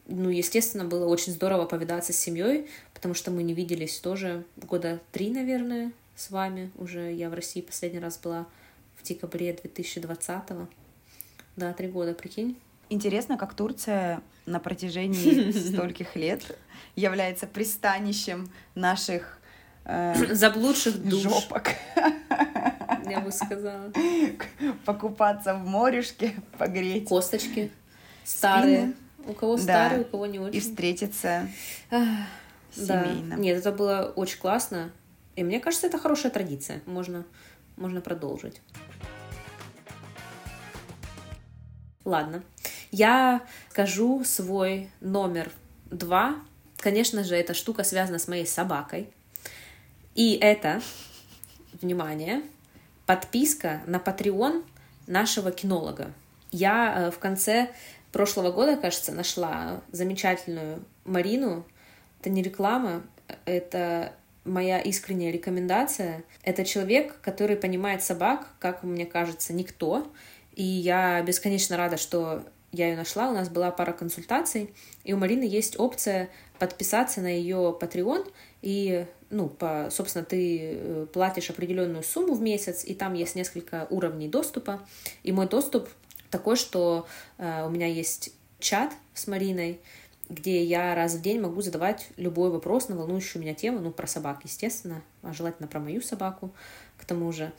Ну, 0.07 0.31
естественно, 0.31 0.85
было 0.85 1.07
очень 1.07 1.33
здорово 1.33 1.67
повидаться 1.67 2.13
с 2.13 2.19
семьей, 2.19 2.69
потому 2.95 3.15
что 3.15 3.31
мы 3.31 3.43
не 3.43 3.55
виделись 3.55 3.99
тоже 3.99 4.45
года 4.57 5.01
три, 5.11 5.31
наверное, 5.31 5.93
с 6.15 6.31
вами. 6.31 6.71
Уже 6.77 7.13
я 7.13 7.29
в 7.29 7.35
России 7.35 7.61
последний 7.61 7.99
раз 7.99 8.19
была 8.19 8.47
в 8.97 9.03
декабре 9.03 9.53
2020 9.53 10.51
-го. 10.51 10.69
Да, 11.57 11.73
три 11.73 11.89
года, 11.89 12.15
прикинь. 12.15 12.59
Интересно, 12.89 13.37
как 13.37 13.55
Турция 13.55 14.21
на 14.45 14.61
протяжении 14.61 15.51
стольких 15.73 16.15
лет 16.17 16.57
является 16.95 17.47
пристанищем 17.47 18.51
наших 18.75 19.39
э, 19.85 20.15
заблудших 20.35 21.03
душ. 21.03 21.23
жопок. 21.23 21.69
Я 23.09 23.21
бы 23.21 23.33
сказала. 23.33 23.93
Покупаться 24.85 25.55
в 25.55 25.67
морешке, 25.67 26.35
погреть. 26.59 27.09
Косточки 27.09 27.71
старые. 28.25 28.79
Спины. 28.79 28.95
У 29.29 29.33
кого 29.33 29.57
старые, 29.57 30.01
да. 30.01 30.07
у 30.07 30.11
кого 30.11 30.27
не 30.27 30.39
очень. 30.39 30.57
И 30.57 30.61
встретиться 30.61 31.49
семейно. 32.71 33.37
Да. 33.37 33.37
Нет, 33.37 33.59
это 33.59 33.73
было 33.73 34.13
очень 34.15 34.39
классно. 34.39 34.93
И 35.35 35.43
мне 35.43 35.61
кажется, 35.61 35.87
это 35.87 35.99
хорошая 35.99 36.31
традиция. 36.31 36.81
Можно, 36.87 37.25
можно 37.77 38.01
продолжить. 38.01 38.61
Ладно. 42.07 42.45
Я 42.93 43.43
скажу 43.71 44.23
свой 44.23 44.89
номер 45.01 45.51
два. 45.91 46.37
Конечно 46.79 47.25
же, 47.25 47.35
эта 47.35 47.53
штука 47.53 47.83
связана 47.83 48.21
с 48.21 48.29
моей 48.29 48.47
собакой. 48.47 49.11
И 50.15 50.39
это, 50.41 50.81
внимание, 51.83 52.43
подписка 53.07 53.83
на 53.87 53.97
Patreon 53.97 54.65
нашего 55.09 55.51
кинолога. 55.51 56.13
Я 56.53 56.95
э, 56.97 57.11
в 57.11 57.19
конце 57.19 57.73
прошлого 58.13 58.53
года, 58.53 58.77
кажется, 58.77 59.11
нашла 59.11 59.81
замечательную 59.91 60.85
Марину. 61.05 61.67
Это 62.21 62.31
не 62.31 62.41
реклама, 62.41 63.03
это 63.47 64.13
моя 64.45 64.81
искренняя 64.81 65.33
рекомендация. 65.33 66.23
Это 66.45 66.65
человек, 66.65 67.21
который 67.21 67.57
понимает 67.57 68.05
собак, 68.05 68.55
как 68.61 68.85
мне 68.85 69.07
кажется, 69.07 69.53
никто. 69.53 70.07
И 70.57 70.65
я 70.65 71.23
бесконечно 71.23 71.77
рада, 71.77 71.97
что 71.97 72.43
я 72.73 72.89
ее 72.89 72.97
нашла. 72.97 73.31
У 73.31 73.35
нас 73.35 73.49
была 73.49 73.71
пара 73.71 73.93
консультаций, 73.93 74.75
и 75.05 75.13
у 75.13 75.17
Марины 75.17 75.45
есть 75.45 75.79
опция 75.79 76.29
подписаться 76.59 77.21
на 77.21 77.29
ее 77.29 77.77
Patreon 77.81 78.29
и 78.63 79.07
ну, 79.31 79.49
по, 79.49 79.89
собственно, 79.91 80.25
ты 80.25 80.59
э, 80.61 81.07
платишь 81.13 81.51
определенную 81.51 82.03
сумму 82.03 82.35
в 82.35 82.41
месяц, 82.41 82.85
и 82.85 82.95
там 82.95 83.15
есть 83.15 83.35
несколько 83.35 83.87
уровней 83.91 84.29
доступа. 84.29 84.81
И 85.25 85.33
мой 85.33 85.49
доступ 85.49 85.89
такой, 86.31 86.57
что 86.57 87.07
э, 87.39 87.67
у 87.67 87.71
меня 87.71 87.87
есть 87.87 88.33
чат 88.59 88.93
с 89.15 89.27
Мариной, 89.27 89.81
где 90.29 90.63
я 90.65 90.95
раз 90.95 91.15
в 91.15 91.23
день 91.23 91.41
могу 91.41 91.61
задавать 91.61 92.09
любой 92.17 92.51
вопрос 92.51 92.89
на 92.89 92.97
волнующую 92.97 93.43
меня 93.43 93.55
тему, 93.55 93.81
ну, 93.81 93.91
про 93.91 94.07
собак, 94.07 94.41
естественно, 94.45 95.03
а 95.23 95.33
желательно 95.33 95.69
про 95.69 95.81
мою 95.81 96.01
собаку, 96.03 96.53
к 96.97 97.05
тому 97.05 97.33
же. 97.33 97.53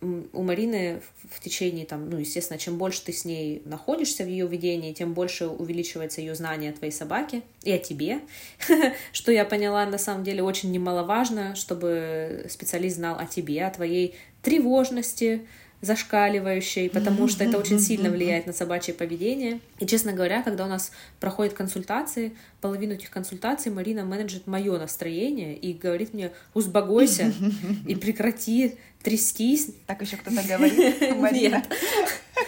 У 0.00 0.42
Марины 0.42 1.00
в 1.30 1.40
течение, 1.40 1.86
там, 1.86 2.10
ну, 2.10 2.18
естественно, 2.18 2.58
чем 2.58 2.76
больше 2.76 3.04
ты 3.04 3.12
с 3.12 3.24
ней 3.24 3.62
находишься 3.64 4.24
в 4.24 4.28
ее 4.28 4.46
ведении, 4.46 4.92
тем 4.92 5.14
больше 5.14 5.46
увеличивается 5.46 6.20
ее 6.20 6.34
знание 6.34 6.70
о 6.70 6.74
твоей 6.74 6.92
собаке 6.92 7.42
и 7.62 7.72
о 7.72 7.78
тебе, 7.78 8.20
что 9.12 9.32
я 9.32 9.44
поняла, 9.44 9.86
на 9.86 9.98
самом 9.98 10.24
деле, 10.24 10.42
очень 10.42 10.72
немаловажно, 10.72 11.54
чтобы 11.54 12.46
специалист 12.50 12.96
знал 12.96 13.18
о 13.18 13.26
тебе, 13.26 13.64
о 13.64 13.70
твоей 13.70 14.14
тревожности, 14.42 15.46
зашкаливающей, 15.84 16.88
потому 16.88 17.28
что 17.28 17.44
это 17.44 17.58
очень 17.58 17.78
сильно 17.78 18.10
влияет 18.10 18.46
на 18.46 18.52
собачье 18.52 18.94
поведение. 18.94 19.60
И, 19.78 19.86
честно 19.86 20.12
говоря, 20.12 20.42
когда 20.42 20.64
у 20.64 20.68
нас 20.68 20.92
проходят 21.20 21.54
консультации, 21.54 22.36
половину 22.60 22.94
этих 22.94 23.10
консультаций 23.10 23.70
Марина 23.70 24.04
менеджет 24.04 24.46
мое 24.46 24.78
настроение 24.78 25.56
и 25.56 25.72
говорит 25.72 26.14
мне, 26.14 26.32
успокойся 26.54 27.32
и 27.86 27.94
прекрати 27.94 28.76
трястись. 29.02 29.70
Так 29.86 30.02
еще 30.02 30.16
кто-то 30.16 30.42
говорит? 30.42 31.00
Марина. 31.18 31.62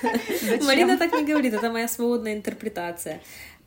Марина 0.65 0.99
так 0.99 1.13
не 1.13 1.25
говорит, 1.25 1.55
это 1.55 1.71
моя 1.71 1.89
свободная 1.89 2.35
интерпретация. 2.35 3.21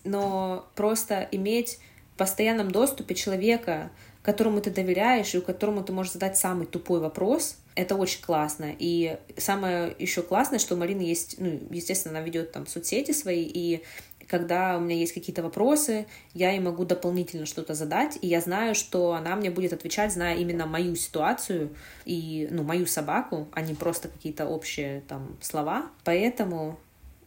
Но 0.04 0.70
просто 0.76 1.28
иметь 1.32 1.80
в 2.16 2.18
постоянном 2.18 2.72
доступе 2.72 3.16
человека, 3.16 3.92
которому 4.22 4.62
ты 4.62 4.72
доверяешь 4.72 5.34
и 5.34 5.38
у 5.38 5.42
которому 5.42 5.84
ты 5.84 5.94
можешь 5.94 6.14
задать 6.14 6.38
самый 6.38 6.66
тупой 6.66 7.00
вопрос, 7.00 7.58
это 7.79 7.95
очень 7.95 8.21
классно. 8.21 8.75
И 8.77 9.17
самое 9.38 9.95
еще 9.98 10.21
классное, 10.21 10.59
что 10.59 10.75
у 10.75 10.77
Марины 10.77 11.01
есть, 11.01 11.36
ну, 11.39 11.59
естественно, 11.69 12.17
она 12.17 12.25
ведет 12.25 12.51
там 12.51 12.67
соцсети 12.67 13.12
свои, 13.12 13.43
и 13.43 13.83
когда 14.27 14.77
у 14.77 14.81
меня 14.81 14.95
есть 14.95 15.13
какие-то 15.13 15.41
вопросы, 15.41 16.05
я 16.33 16.51
ей 16.51 16.59
могу 16.59 16.86
дополнительно 16.86 17.45
что-то 17.45 17.74
задать, 17.74 18.19
и 18.21 18.27
я 18.27 18.41
знаю, 18.41 18.75
что 18.75 19.13
она 19.13 19.36
мне 19.36 19.50
будет 19.50 19.74
отвечать, 19.74 20.13
зная 20.13 20.36
именно 20.36 20.67
мою 20.67 20.95
ситуацию 20.95 21.75
и, 22.05 22.48
ну, 22.51 22.63
мою 22.63 22.86
собаку, 22.86 23.48
а 23.53 23.62
не 23.62 23.74
просто 23.74 24.09
какие-то 24.09 24.45
общие 24.45 25.01
там 25.07 25.38
слова. 25.41 25.89
Поэтому 26.03 26.77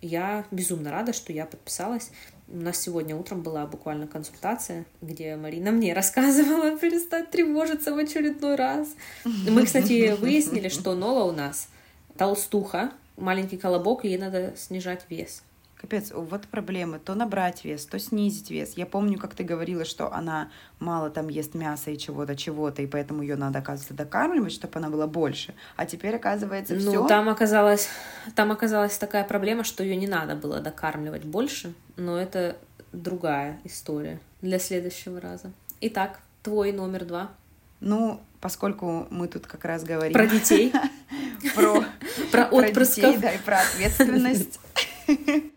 я 0.01 0.45
безумно 0.51 0.91
рада, 0.91 1.13
что 1.13 1.33
я 1.33 1.47
подписалась. 1.47 2.11
У 2.49 2.57
нас 2.57 2.81
сегодня 2.81 3.17
утром 3.17 3.43
была 3.43 3.67
буквально 3.67 4.07
консультация, 4.07 4.85
где 5.01 5.37
Марина 5.37 5.71
мне 5.71 5.95
рассказывала 5.95 6.77
перестать 6.79 7.31
тревожиться 7.31 7.95
в 7.95 7.99
очередной 7.99 8.57
раз. 8.57 8.89
Мы, 9.25 9.65
кстати, 9.65 10.15
выяснили, 10.21 10.69
что 10.69 10.95
Нола 10.95 11.25
у 11.25 11.33
нас 11.33 11.69
толстуха, 12.17 12.93
маленький 13.17 13.57
колобок, 13.57 14.05
и 14.05 14.09
ей 14.09 14.19
надо 14.19 14.55
снижать 14.57 15.07
вес. 15.09 15.43
Капец, 15.83 16.13
вот 16.13 16.47
проблемы. 16.47 17.01
То 17.01 17.17
набрать 17.17 17.65
вес, 17.65 17.85
то 17.87 17.99
снизить 17.99 18.53
вес. 18.53 18.75
Я 18.77 18.87
помню, 18.87 19.19
как 19.19 19.35
ты 19.35 19.43
говорила, 19.43 19.85
что 19.85 20.13
она 20.13 20.49
мало 20.79 21.11
там 21.11 21.29
ест 21.29 21.55
мяса 21.55 21.91
и 21.91 21.99
чего-то, 21.99 22.37
чего-то, 22.37 22.83
и 22.83 22.87
поэтому 22.87 23.23
ее 23.23 23.35
надо, 23.35 23.59
оказывается, 23.59 23.93
докармливать, 23.93 24.53
чтобы 24.53 24.79
она 24.79 24.91
была 24.91 25.09
больше. 25.09 25.55
А 25.75 25.85
теперь, 25.85 26.15
оказывается, 26.15 26.79
все. 26.79 27.03
Ну, 27.03 27.09
там 27.09 27.29
оказалось, 27.29 27.89
там 28.37 28.53
оказалась 28.53 28.97
такая 28.97 29.25
проблема, 29.25 29.65
что 29.65 29.83
ее 29.83 29.97
не 29.97 30.07
надо 30.07 30.37
было 30.37 30.61
докармливать 30.61 31.25
больше, 31.25 31.75
но 31.97 32.17
это 32.17 32.57
другая 32.93 33.59
история 33.65 34.21
для 34.41 34.61
следующего 34.61 35.21
раза. 35.21 35.51
Итак, 35.81 36.21
твой 36.45 36.71
номер 36.71 37.07
два. 37.07 37.33
Ну, 37.81 38.21
поскольку 38.41 39.09
мы 39.11 39.27
тут 39.27 39.49
как 39.49 39.65
раз 39.65 39.83
говорим... 39.83 40.13
Про 40.13 40.29
детей. 40.29 40.73
Про, 41.57 41.85
про 42.31 42.45
отпрысков. 42.45 43.19
да, 43.19 43.33
и 43.33 43.39
про 43.39 43.63
ответственность 43.63 44.61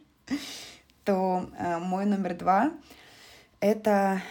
то 1.03 1.49
э, 1.57 1.77
мой 1.79 2.05
номер 2.05 2.35
два— 2.35 2.71
это 3.59 4.21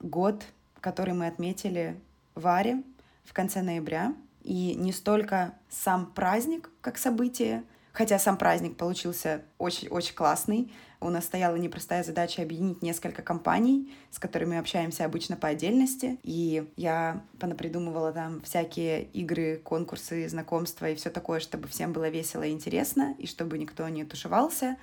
год, 0.00 0.44
который 0.80 1.14
мы 1.14 1.26
отметили 1.26 1.98
в 2.34 2.46
Аре 2.46 2.82
в 3.24 3.32
конце 3.32 3.62
ноября. 3.62 4.14
И 4.42 4.74
не 4.76 4.92
столько 4.92 5.54
сам 5.68 6.06
праздник 6.06 6.70
как 6.80 6.98
событие, 6.98 7.64
хотя 7.92 8.18
сам 8.18 8.36
праздник 8.36 8.76
получился 8.76 9.42
очень-очень 9.58 10.14
классный. 10.14 10.70
У 11.00 11.10
нас 11.10 11.24
стояла 11.24 11.56
непростая 11.56 12.04
задача 12.04 12.42
объединить 12.42 12.80
несколько 12.80 13.22
компаний, 13.22 13.92
с 14.10 14.18
которыми 14.18 14.56
общаемся 14.56 15.04
обычно 15.04 15.36
по 15.36 15.48
отдельности. 15.48 16.18
И 16.22 16.70
я 16.76 17.22
понапридумывала 17.40 18.12
там 18.12 18.40
всякие 18.42 19.04
игры, 19.04 19.60
конкурсы, 19.64 20.28
знакомства 20.28 20.88
и 20.88 20.94
все 20.94 21.10
такое, 21.10 21.40
чтобы 21.40 21.66
всем 21.68 21.92
было 21.92 22.08
весело 22.08 22.44
и 22.44 22.52
интересно, 22.52 23.14
и 23.18 23.26
чтобы 23.26 23.58
никто 23.58 23.88
не 23.88 24.04
тушевался. 24.04 24.76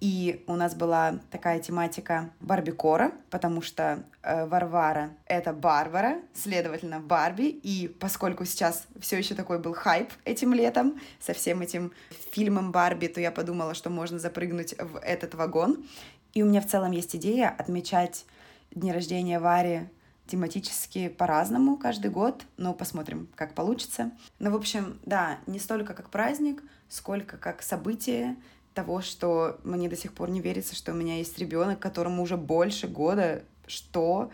И 0.00 0.44
у 0.46 0.56
нас 0.56 0.74
была 0.74 1.20
такая 1.30 1.58
тематика 1.60 2.30
барбикора, 2.40 3.12
потому 3.30 3.62
что 3.62 4.04
э, 4.22 4.46
Варвара— 4.46 5.10
это 5.26 5.52
Барбара, 5.52 6.18
следовательно, 6.34 7.00
Барби. 7.00 7.44
И 7.44 7.88
поскольку 7.88 8.44
сейчас 8.44 8.86
все 9.00 9.18
еще 9.18 9.34
такой 9.34 9.58
был 9.58 9.72
хайп 9.72 10.12
этим 10.24 10.52
летом 10.52 11.00
со 11.20 11.32
всем 11.32 11.62
этим 11.62 11.92
фильмом 12.32 12.72
Барби, 12.72 13.06
то 13.06 13.20
я 13.20 13.30
подумала, 13.30 13.74
что 13.74 13.90
можно 13.90 14.18
запрыгнуть 14.18 14.74
в 14.78 14.98
этот 14.98 15.34
вагон. 15.34 15.86
И 16.34 16.42
у 16.42 16.46
меня 16.46 16.60
в 16.60 16.66
целом 16.66 16.92
есть 16.92 17.16
идея 17.16 17.48
отмечать 17.48 18.26
дни 18.70 18.92
рождения 18.92 19.40
Вари 19.40 19.88
тематически 20.26 21.08
по-разному 21.08 21.76
каждый 21.76 22.10
год, 22.10 22.44
но 22.56 22.74
посмотрим, 22.74 23.28
как 23.34 23.54
получится. 23.54 24.10
Но, 24.38 24.50
в 24.50 24.56
общем, 24.56 24.98
да, 25.04 25.38
не 25.46 25.58
столько 25.58 25.94
как 25.94 26.10
праздник, 26.10 26.62
сколько 26.88 27.36
как 27.36 27.62
событие 27.62 28.36
того, 28.76 29.00
что 29.00 29.58
мне 29.64 29.88
до 29.88 29.96
сих 29.96 30.12
пор 30.12 30.28
не 30.28 30.40
верится, 30.40 30.76
что 30.76 30.92
у 30.92 30.94
меня 30.94 31.16
есть 31.16 31.38
ребенок, 31.38 31.80
которому 31.80 32.22
уже 32.22 32.36
больше 32.36 32.86
года, 32.86 33.42
что 33.66 34.30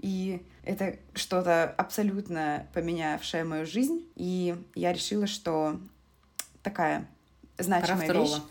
и 0.00 0.42
это 0.64 0.96
что-то 1.14 1.64
абсолютно 1.64 2.66
поменявшее 2.74 3.44
мою 3.44 3.64
жизнь. 3.64 4.04
И 4.16 4.56
я 4.74 4.92
решила, 4.92 5.26
что 5.28 5.78
такая 6.62 7.08
значимая 7.56 8.12
вещь. 8.12 8.42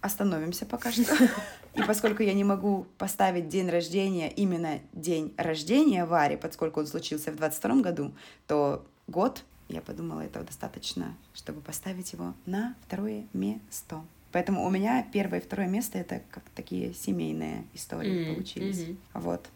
Остановимся 0.00 0.64
пока 0.64 0.90
что. 0.90 1.02
И 1.74 1.82
поскольку 1.82 2.22
я 2.22 2.32
не 2.32 2.44
могу 2.44 2.86
поставить 2.96 3.48
день 3.48 3.68
рождения, 3.68 4.30
именно 4.30 4.80
день 4.92 5.34
рождения 5.36 6.04
Вари, 6.06 6.36
поскольку 6.36 6.80
он 6.80 6.86
случился 6.86 7.30
в 7.30 7.36
22 7.36 7.82
году, 7.82 8.14
то 8.46 8.86
год, 9.06 9.44
я 9.68 9.82
подумала, 9.82 10.22
этого 10.22 10.44
достаточно, 10.44 11.14
чтобы 11.34 11.60
поставить 11.60 12.12
его 12.12 12.34
на 12.46 12.74
второе 12.86 13.26
место. 13.32 14.02
Поэтому 14.32 14.64
у 14.64 14.70
меня 14.70 15.06
первое 15.12 15.40
и 15.40 15.42
второе 15.42 15.68
место 15.68 15.98
это 15.98 16.20
как 16.30 16.42
такие 16.54 16.92
семейные 16.92 17.64
истории 17.74 18.12
mm-hmm. 18.12 18.34
получились. 18.34 18.80
Mm-hmm. 18.80 18.96
Вот. 19.14 19.48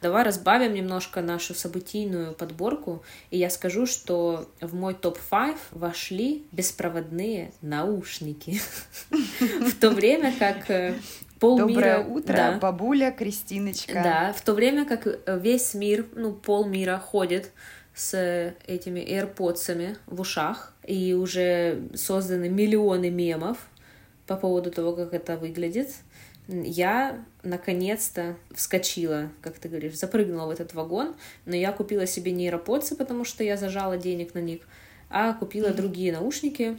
Давай 0.00 0.22
разбавим 0.22 0.74
немножко 0.74 1.22
нашу 1.22 1.54
событийную 1.54 2.32
подборку, 2.32 3.02
и 3.30 3.38
я 3.38 3.50
скажу, 3.50 3.84
что 3.84 4.48
в 4.60 4.72
мой 4.72 4.94
топ-5 4.94 5.56
вошли 5.72 6.46
беспроводные 6.52 7.52
наушники. 7.62 8.60
В 9.10 9.74
то 9.80 9.90
время 9.90 10.32
как 10.38 10.70
э, 10.70 10.94
полмира... 11.40 11.66
Доброе 11.66 11.98
утро, 12.04 12.32
да. 12.32 12.58
бабуля 12.60 13.10
Кристиночка. 13.10 13.94
Да, 13.94 14.32
в 14.32 14.40
то 14.42 14.52
время 14.54 14.84
как 14.84 15.06
весь 15.26 15.74
мир, 15.74 16.06
ну, 16.14 16.32
полмира 16.32 16.98
ходит 16.98 17.50
с 17.92 18.54
этими 18.68 19.00
AirPods 19.00 19.96
в 20.06 20.20
ушах, 20.20 20.74
и 20.88 21.14
уже 21.14 21.88
созданы 21.94 22.48
миллионы 22.48 23.10
мемов 23.10 23.58
по 24.26 24.36
поводу 24.36 24.70
того, 24.70 24.94
как 24.94 25.14
это 25.14 25.36
выглядит 25.36 25.90
я 26.48 27.22
наконец-то 27.42 28.36
вскочила, 28.54 29.30
как 29.42 29.58
ты 29.58 29.68
говоришь, 29.68 29.98
запрыгнула 29.98 30.46
в 30.46 30.50
этот 30.50 30.72
вагон, 30.72 31.14
но 31.44 31.54
я 31.54 31.72
купила 31.72 32.06
себе 32.06 32.32
нейроподсы, 32.32 32.96
потому 32.96 33.24
что 33.24 33.44
я 33.44 33.58
зажала 33.58 33.98
денег 33.98 34.34
на 34.34 34.38
них, 34.38 34.62
а 35.10 35.34
купила 35.34 35.68
mm-hmm. 35.68 35.74
другие 35.74 36.12
наушники, 36.12 36.78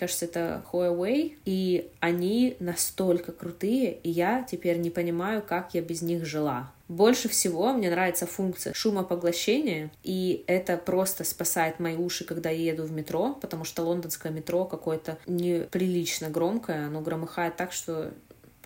кажется, 0.00 0.24
это 0.24 0.64
Huawei, 0.72 1.36
и 1.44 1.90
они 2.00 2.56
настолько 2.58 3.32
крутые, 3.32 3.92
и 3.92 4.08
я 4.10 4.46
теперь 4.50 4.78
не 4.78 4.88
понимаю, 4.88 5.42
как 5.46 5.74
я 5.74 5.82
без 5.82 6.00
них 6.00 6.24
жила. 6.24 6.72
Больше 6.88 7.28
всего 7.28 7.72
мне 7.74 7.90
нравится 7.90 8.26
функция 8.26 8.72
шумопоглощения, 8.72 9.90
и 10.02 10.42
это 10.46 10.78
просто 10.78 11.22
спасает 11.24 11.78
мои 11.80 11.96
уши, 11.96 12.24
когда 12.24 12.48
я 12.48 12.72
еду 12.72 12.84
в 12.84 12.92
метро, 12.92 13.34
потому 13.34 13.64
что 13.64 13.82
лондонское 13.82 14.32
метро 14.32 14.64
какое-то 14.64 15.18
неприлично 15.26 16.30
громкое, 16.30 16.86
оно 16.86 17.02
громыхает 17.02 17.56
так, 17.56 17.70
что 17.70 18.12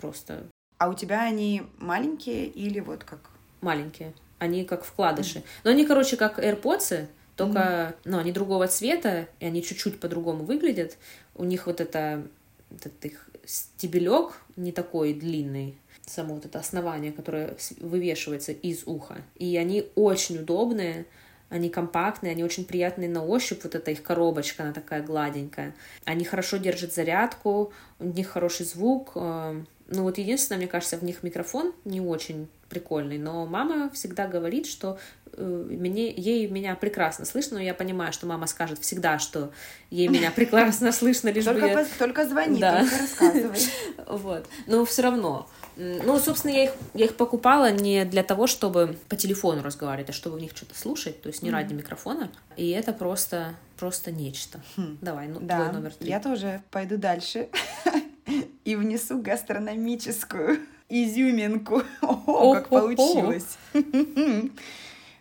просто. 0.01 0.45
А 0.79 0.89
у 0.89 0.95
тебя 0.95 1.23
они 1.23 1.63
маленькие 1.79 2.47
или 2.47 2.79
вот 2.79 3.03
как? 3.03 3.31
Маленькие. 3.61 4.15
Они 4.39 4.65
как 4.65 4.85
вкладыши. 4.85 5.39
Mm-hmm. 5.39 5.65
Но 5.65 5.71
они, 5.71 5.85
короче, 5.85 6.17
как 6.17 6.39
AirPods, 6.39 7.07
только, 7.37 7.59
mm-hmm. 7.59 7.95
ну, 8.05 8.19
они 8.19 8.33
другого 8.33 8.69
цвета, 8.69 9.29
и 9.41 9.47
они 9.47 9.63
чуть-чуть 9.63 10.01
по-другому 10.01 10.45
выглядят. 10.45 10.97
У 11.35 11.45
них 11.45 11.67
вот 11.67 11.81
это, 11.81 12.27
этот 12.71 13.05
их 13.05 13.29
стебелек 13.45 14.41
не 14.57 14.73
такой 14.73 15.15
длинный, 15.15 15.77
само 16.07 16.35
вот 16.35 16.47
это 16.47 16.59
основание, 16.59 17.13
которое 17.13 17.57
вывешивается 17.81 18.53
из 18.53 18.85
уха. 18.87 19.17
И 19.37 19.57
они 19.57 19.87
очень 19.95 20.39
удобные, 20.39 21.07
они 21.49 21.71
компактные, 21.71 22.33
они 22.33 22.45
очень 22.45 22.65
приятные 22.65 23.09
на 23.09 23.25
ощупь, 23.25 23.65
вот 23.65 23.75
эта 23.75 23.91
их 23.91 24.03
коробочка, 24.03 24.63
она 24.63 24.73
такая 24.73 25.03
гладенькая. 25.03 25.75
Они 26.05 26.25
хорошо 26.25 26.57
держат 26.57 26.93
зарядку, 26.93 27.73
у 27.99 28.05
них 28.05 28.29
хороший 28.29 28.67
звук, 28.67 29.13
э, 29.15 29.63
ну 29.89 30.03
вот 30.03 30.19
единственное, 30.19 30.59
мне 30.59 30.69
кажется, 30.69 30.97
в 30.97 31.05
них 31.05 31.23
микрофон 31.23 31.75
не 31.85 32.01
очень 32.01 32.49
прикольный, 32.75 33.19
но 33.19 33.47
мама 33.47 33.89
всегда 33.91 34.27
говорит, 34.27 34.67
что 34.67 34.99
э, 35.33 35.43
мне, 35.43 36.11
ей 36.11 36.49
меня 36.49 36.75
прекрасно 36.75 37.25
слышно, 37.25 37.59
но 37.59 37.63
я 37.63 37.73
понимаю, 37.73 38.13
что 38.13 38.27
мама 38.27 38.47
скажет 38.47 38.81
всегда, 38.81 39.21
что 39.21 39.53
ей 39.91 40.09
меня 40.09 40.31
прекрасно 40.37 40.91
слышно, 40.91 41.29
лишь 41.29 41.45
только, 41.45 41.61
бы 41.61 41.69
я... 41.69 41.87
только 41.99 42.27
звони, 42.27 42.61
да. 42.61 42.81
только 42.81 42.99
рассказывай. 42.99 43.59
Вот. 44.07 44.47
Но 44.67 44.85
все 44.85 45.03
равно. 45.03 45.49
Ну, 45.77 46.19
собственно, 46.19 46.53
я 46.53 46.65
их, 46.65 46.73
я 46.95 47.05
их 47.07 47.17
покупала 47.17 47.71
не 47.71 48.05
для 48.05 48.23
того, 48.23 48.47
чтобы 48.47 48.99
по 49.09 49.17
телефону 49.17 49.63
разговаривать, 49.63 50.11
а 50.11 50.13
чтобы 50.13 50.37
в 50.37 50.41
них 50.41 50.53
что-то 50.55 50.79
слушать, 50.79 51.23
то 51.23 51.29
есть 51.29 51.43
не 51.43 51.51
mm. 51.51 51.53
ради 51.53 51.75
микрофона. 51.75 52.31
И 52.57 52.71
это 52.71 52.93
просто, 52.93 53.55
просто 53.77 54.13
нечто. 54.13 54.61
Хм. 54.77 54.99
Давай, 55.01 55.29
ну, 55.29 55.41
да, 55.41 55.63
твой 55.63 55.73
номер 55.73 55.95
три. 55.95 56.09
Я 56.09 56.21
тоже 56.21 56.63
пойду 56.71 56.97
дальше. 56.97 57.49
и 58.65 58.77
внесу 58.77 59.21
гастрономическую 59.21 60.61
изюминку. 60.89 61.83
О, 62.03 62.55
как 62.55 62.69
получилось! 62.69 63.59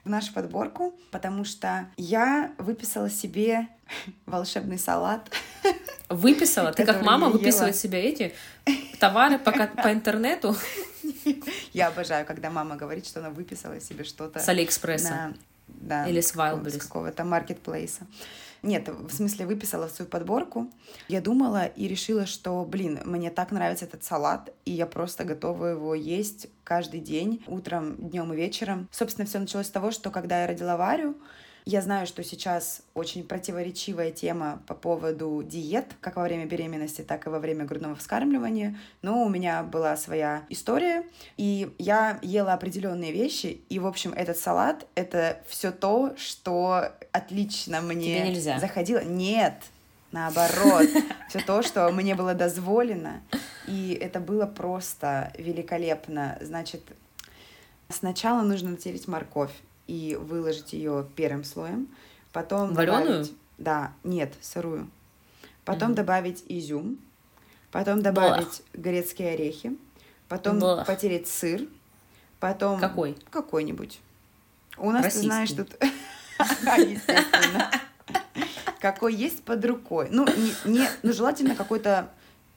в 0.03 0.09
нашу 0.09 0.33
подборку, 0.33 0.93
потому 1.11 1.45
что 1.45 1.87
я 1.95 2.51
выписала 2.57 3.09
себе 3.09 3.67
волшебный 4.25 4.77
салат. 4.77 5.31
Выписала? 6.09 6.73
Ты 6.73 6.85
как 6.85 7.01
мама 7.03 7.29
выписывает 7.29 7.75
себе 7.75 8.01
эти 8.03 8.33
товары 8.99 9.39
по, 9.39 9.51
по 9.51 9.93
интернету? 9.93 10.55
Я 11.73 11.87
обожаю, 11.87 12.25
когда 12.25 12.49
мама 12.49 12.75
говорит, 12.75 13.05
что 13.05 13.19
она 13.19 13.29
выписала 13.29 13.79
себе 13.79 14.03
что-то. 14.03 14.39
С 14.39 14.49
Алиэкспресса. 14.49 15.33
Да, 15.67 16.07
Или 16.07 16.21
с 16.21 16.35
Wildberries. 16.35 16.77
С 16.79 16.83
какого-то 16.83 17.23
маркетплейса. 17.23 18.05
Нет, 18.63 18.87
в 18.87 19.11
смысле 19.13 19.45
выписала 19.45 19.89
в 19.89 19.91
свою 19.91 20.09
подборку. 20.09 20.71
Я 21.09 21.19
думала 21.19 21.65
и 21.65 21.85
решила, 21.85 22.25
что, 22.25 22.63
блин, 22.63 23.01
мне 23.03 23.29
так 23.29 23.51
нравится 23.51 23.83
этот 23.83 24.05
салат, 24.05 24.53
и 24.63 24.71
я 24.71 24.87
просто 24.87 25.25
готова 25.25 25.65
его 25.65 25.93
есть 25.93 26.47
каждый 26.63 27.01
день, 27.01 27.43
утром, 27.47 27.97
днем 27.97 28.31
и 28.31 28.37
вечером. 28.37 28.87
Собственно, 28.89 29.27
все 29.27 29.39
началось 29.39 29.67
с 29.67 29.71
того, 29.71 29.91
что 29.91 30.11
когда 30.11 30.41
я 30.41 30.47
родила 30.47 30.77
Варю, 30.77 31.17
я 31.65 31.81
знаю, 31.81 32.07
что 32.07 32.23
сейчас 32.23 32.81
очень 32.93 33.23
противоречивая 33.23 34.11
тема 34.11 34.61
по 34.67 34.73
поводу 34.73 35.43
диет, 35.43 35.85
как 36.01 36.17
во 36.17 36.23
время 36.23 36.45
беременности, 36.45 37.01
так 37.01 37.25
и 37.25 37.29
во 37.29 37.39
время 37.39 37.63
грудного 37.65 37.95
вскармливания, 37.95 38.77
но 39.01 39.23
у 39.23 39.29
меня 39.29 39.63
была 39.63 39.95
своя 39.95 40.43
история, 40.49 41.05
и 41.37 41.73
я 41.77 42.19
ела 42.21 42.53
определенные 42.53 43.13
вещи, 43.13 43.61
и, 43.69 43.79
в 43.79 43.87
общем, 43.87 44.11
этот 44.13 44.37
салат— 44.37 44.85
это 44.95 45.41
все 45.47 45.71
то, 45.71 46.13
что 46.17 46.91
отлично 47.11 47.81
мне 47.81 48.35
заходило. 48.59 48.99
Нет, 48.99 49.55
наоборот, 50.11 50.87
все 51.29 51.39
то, 51.39 51.61
что 51.61 51.89
мне 51.91 52.13
было 52.15 52.33
дозволено, 52.33 53.21
и 53.67 53.97
это 54.01 54.19
было 54.19 54.45
просто 54.45 55.31
великолепно. 55.37 56.37
Значит, 56.41 56.81
сначала 57.87 58.41
нужно 58.41 58.71
натереть 58.71 59.07
морковь 59.07 59.53
и 59.87 60.17
выложить 60.19 60.73
ее 60.73 61.07
первым 61.15 61.43
слоем. 61.43 61.87
Потом 62.31 62.73
Вареную? 62.73 63.05
добавить... 63.05 63.33
Да, 63.57 63.93
нет, 64.03 64.33
сырую. 64.41 64.89
Потом 65.65 65.91
mm. 65.91 65.95
добавить 65.95 66.43
изюм. 66.47 66.97
Потом 67.71 68.01
добавить 68.01 68.45
Бах. 68.45 68.81
грецкие 68.81 69.33
орехи. 69.33 69.77
Потом 70.27 70.59
Бах. 70.59 70.85
потереть 70.85 71.27
сыр. 71.27 71.67
Потом... 72.39 72.79
Какой? 72.79 73.17
Какой-нибудь. 73.29 73.99
У 74.77 74.91
нас, 74.91 75.05
Российский. 75.05 75.21
ты 75.21 75.33
знаешь, 75.33 75.51
тут... 75.51 75.75
Естественно. 76.77 77.71
Какой 78.79 79.13
есть 79.13 79.43
под 79.43 79.63
рукой. 79.63 80.09
Ну, 80.11 80.25
не, 80.65 80.87
ну 81.03 81.13
желательно 81.13 81.55
какой-то 81.55 82.09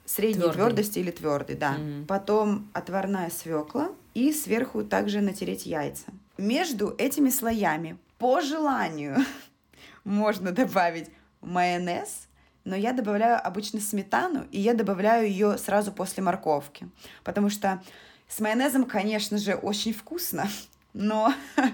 средней 0.05 0.51
твердости 0.51 0.99
или 0.99 1.11
твердый, 1.11 1.55
да. 1.55 1.75
Mm-hmm. 1.75 2.05
Потом 2.05 2.67
отварная 2.73 3.29
свекла 3.29 3.89
и 4.13 4.33
сверху 4.33 4.83
также 4.83 5.21
натереть 5.21 5.65
яйца. 5.65 6.05
Между 6.37 6.93
этими 6.97 7.29
слоями 7.29 7.97
по 8.17 8.41
желанию 8.41 9.17
можно 10.03 10.51
добавить 10.51 11.09
майонез, 11.41 12.27
но 12.63 12.75
я 12.75 12.93
добавляю 12.93 13.45
обычно 13.45 13.79
сметану, 13.79 14.45
и 14.51 14.59
я 14.59 14.73
добавляю 14.73 15.27
ее 15.27 15.57
сразу 15.57 15.91
после 15.91 16.21
морковки, 16.21 16.89
потому 17.23 17.49
что 17.49 17.81
с 18.27 18.39
майонезом, 18.39 18.85
конечно 18.85 19.37
же, 19.37 19.55
очень 19.55 19.93
вкусно, 19.93 20.47
но 20.93 21.33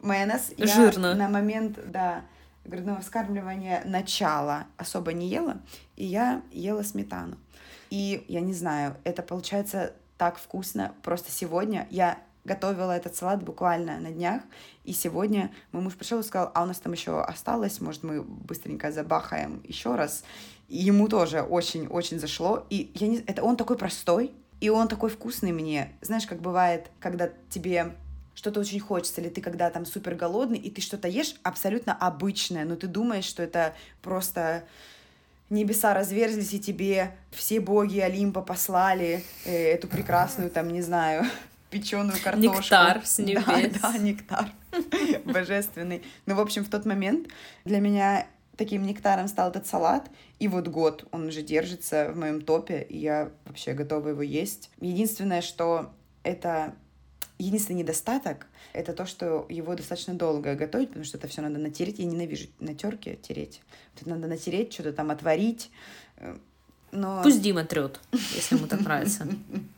майонез 0.00 0.52
Жирно. 0.58 1.08
я 1.08 1.14
на 1.14 1.28
момент, 1.28 1.78
да, 1.86 2.22
грудного 2.64 3.00
вскармливания 3.00 3.82
начала 3.84 4.66
особо 4.76 5.12
не 5.12 5.28
ела, 5.28 5.60
и 5.96 6.04
я 6.04 6.42
ела 6.52 6.82
сметану. 6.82 7.36
И 7.90 8.24
я 8.28 8.40
не 8.40 8.54
знаю, 8.54 8.96
это 9.04 9.22
получается 9.22 9.92
так 10.18 10.38
вкусно. 10.38 10.94
Просто 11.02 11.30
сегодня 11.30 11.86
я 11.90 12.18
готовила 12.44 12.92
этот 12.92 13.16
салат 13.16 13.42
буквально 13.42 13.98
на 13.98 14.10
днях, 14.10 14.42
и 14.84 14.92
сегодня 14.92 15.50
мой 15.72 15.82
муж 15.82 15.94
пришел 15.94 16.20
и 16.20 16.22
сказал, 16.22 16.50
а 16.54 16.62
у 16.62 16.66
нас 16.66 16.78
там 16.78 16.92
еще 16.92 17.22
осталось, 17.22 17.80
может, 17.80 18.02
мы 18.02 18.22
быстренько 18.22 18.92
забахаем 18.92 19.62
еще 19.64 19.94
раз. 19.94 20.24
И 20.68 20.78
ему 20.78 21.08
тоже 21.08 21.42
очень-очень 21.42 22.18
зашло. 22.18 22.66
И 22.70 22.90
я 22.94 23.06
не... 23.06 23.18
это 23.18 23.42
он 23.42 23.56
такой 23.56 23.76
простой, 23.76 24.32
и 24.60 24.70
он 24.70 24.88
такой 24.88 25.10
вкусный 25.10 25.52
мне. 25.52 25.92
Знаешь, 26.00 26.26
как 26.26 26.40
бывает, 26.40 26.90
когда 27.00 27.30
тебе 27.50 27.94
что-то 28.34 28.60
очень 28.60 28.80
хочется, 28.80 29.20
или 29.20 29.28
ты 29.28 29.40
когда 29.40 29.70
там 29.70 29.86
супер 29.86 30.14
голодный, 30.14 30.58
и 30.58 30.70
ты 30.70 30.80
что-то 30.80 31.08
ешь 31.08 31.36
абсолютно 31.42 31.94
обычное, 31.94 32.64
но 32.64 32.76
ты 32.76 32.86
думаешь, 32.86 33.24
что 33.24 33.42
это 33.42 33.74
просто 34.02 34.64
небеса 35.50 35.94
разверзлись, 35.94 36.52
и 36.54 36.60
тебе 36.60 37.14
все 37.30 37.60
боги 37.60 38.00
Олимпа 38.00 38.42
послали 38.42 39.22
э, 39.44 39.72
эту 39.72 39.86
прекрасную, 39.86 40.50
там, 40.50 40.68
не 40.68 40.82
знаю, 40.82 41.24
печеную 41.74 42.18
картошку. 42.22 42.56
Нектар 42.58 43.02
с 43.04 43.18
небес. 43.18 43.44
Да, 43.44 43.92
да, 43.92 43.98
нектар 43.98 44.48
божественный. 45.24 46.02
Ну, 46.26 46.36
в 46.36 46.40
общем, 46.40 46.64
в 46.64 46.68
тот 46.68 46.86
момент 46.86 47.28
для 47.64 47.80
меня 47.80 48.28
таким 48.56 48.86
нектаром 48.86 49.26
стал 49.26 49.50
этот 49.50 49.66
салат, 49.66 50.08
и 50.38 50.46
вот 50.46 50.68
год 50.68 51.06
он 51.10 51.26
уже 51.26 51.42
держится 51.42 52.12
в 52.12 52.16
моем 52.16 52.42
топе, 52.42 52.86
и 52.88 52.98
я 52.98 53.30
вообще 53.44 53.72
готова 53.72 54.10
его 54.10 54.22
есть. 54.22 54.70
Единственное, 54.80 55.42
что 55.42 55.92
это 56.22 56.74
Единственный 57.36 57.78
недостаток— 57.78 58.46
это 58.72 58.92
то, 58.92 59.06
что 59.06 59.46
его 59.48 59.74
достаточно 59.74 60.14
долго 60.14 60.54
готовить, 60.54 60.88
потому 60.90 61.04
что 61.04 61.18
это 61.18 61.26
все 61.26 61.42
надо 61.42 61.58
натереть. 61.58 61.98
Я 61.98 62.04
ненавижу 62.04 62.46
на 62.60 62.76
терке 62.76 63.18
тереть. 63.20 63.60
Это 63.96 64.08
надо 64.08 64.28
натереть, 64.28 64.72
что-то 64.72 64.92
там 64.92 65.10
отварить. 65.10 65.72
Э, 66.18 66.36
но... 66.92 67.24
Пусть 67.24 67.42
Дима 67.42 67.64
трет, 67.64 67.98
если 68.12 68.54
ему 68.54 68.68
так 68.68 68.82
нравится. 68.82 69.26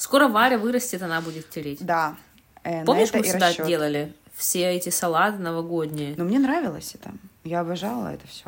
Скоро 0.00 0.28
Варя 0.28 0.56
вырастет, 0.56 1.02
она 1.02 1.20
будет 1.20 1.50
тереть. 1.50 1.84
Да. 1.84 2.16
Э, 2.64 2.86
Помнишь, 2.86 3.12
мы 3.12 3.22
всегда 3.22 3.48
расчет. 3.48 3.66
делали 3.66 4.14
все 4.34 4.72
эти 4.72 4.88
салаты 4.88 5.36
новогодние? 5.36 6.14
Ну, 6.16 6.24
мне 6.24 6.38
нравилось 6.38 6.94
это. 6.94 7.12
Я 7.44 7.60
обожала 7.60 8.08
это 8.08 8.26
все. 8.26 8.46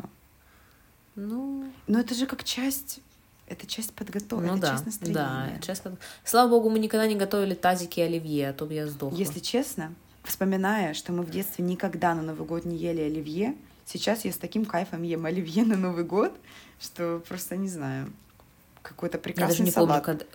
Ну... 1.13 1.71
Но 1.85 1.99
это 1.99 2.15
же 2.15 2.25
как 2.25 2.43
часть 2.43 3.01
это 3.45 3.67
часть 3.67 3.93
подготовки, 3.93 4.47
ну, 4.47 4.53
это 4.53 4.61
да, 4.61 4.71
часть 4.71 4.85
настроения. 4.87 5.51
Да, 5.55 5.61
часть 5.61 5.83
под... 5.83 5.93
Слава 6.23 6.49
богу, 6.49 6.71
мы 6.71 6.79
никогда 6.79 7.05
не 7.05 7.13
готовили 7.13 7.53
тазики 7.53 7.99
оливье, 7.99 8.49
а 8.49 8.53
то 8.53 8.65
бы 8.65 8.73
я 8.73 8.87
сдохла. 8.87 9.15
Если 9.15 9.39
честно, 9.39 9.93
вспоминая, 10.23 10.95
что 10.95 11.11
мы 11.11 11.21
в 11.21 11.29
детстве 11.29 11.63
никогда 11.63 12.15
на 12.15 12.23
Новый 12.23 12.47
год 12.47 12.65
не 12.65 12.77
ели 12.77 13.01
оливье, 13.01 13.55
сейчас 13.85 14.25
я 14.25 14.31
с 14.31 14.37
таким 14.37 14.65
кайфом 14.65 15.03
ем 15.03 15.23
оливье 15.27 15.65
на 15.65 15.77
Новый 15.77 16.03
год, 16.03 16.33
что 16.79 17.21
просто 17.27 17.57
не 17.57 17.67
знаю, 17.67 18.11
какой-то 18.81 19.19
прекрасный 19.19 19.43
Я 19.43 19.57
даже 19.59 19.63
не 19.63 19.71
салат. 19.71 20.03
помню, 20.03 20.19
когда, 20.19 20.25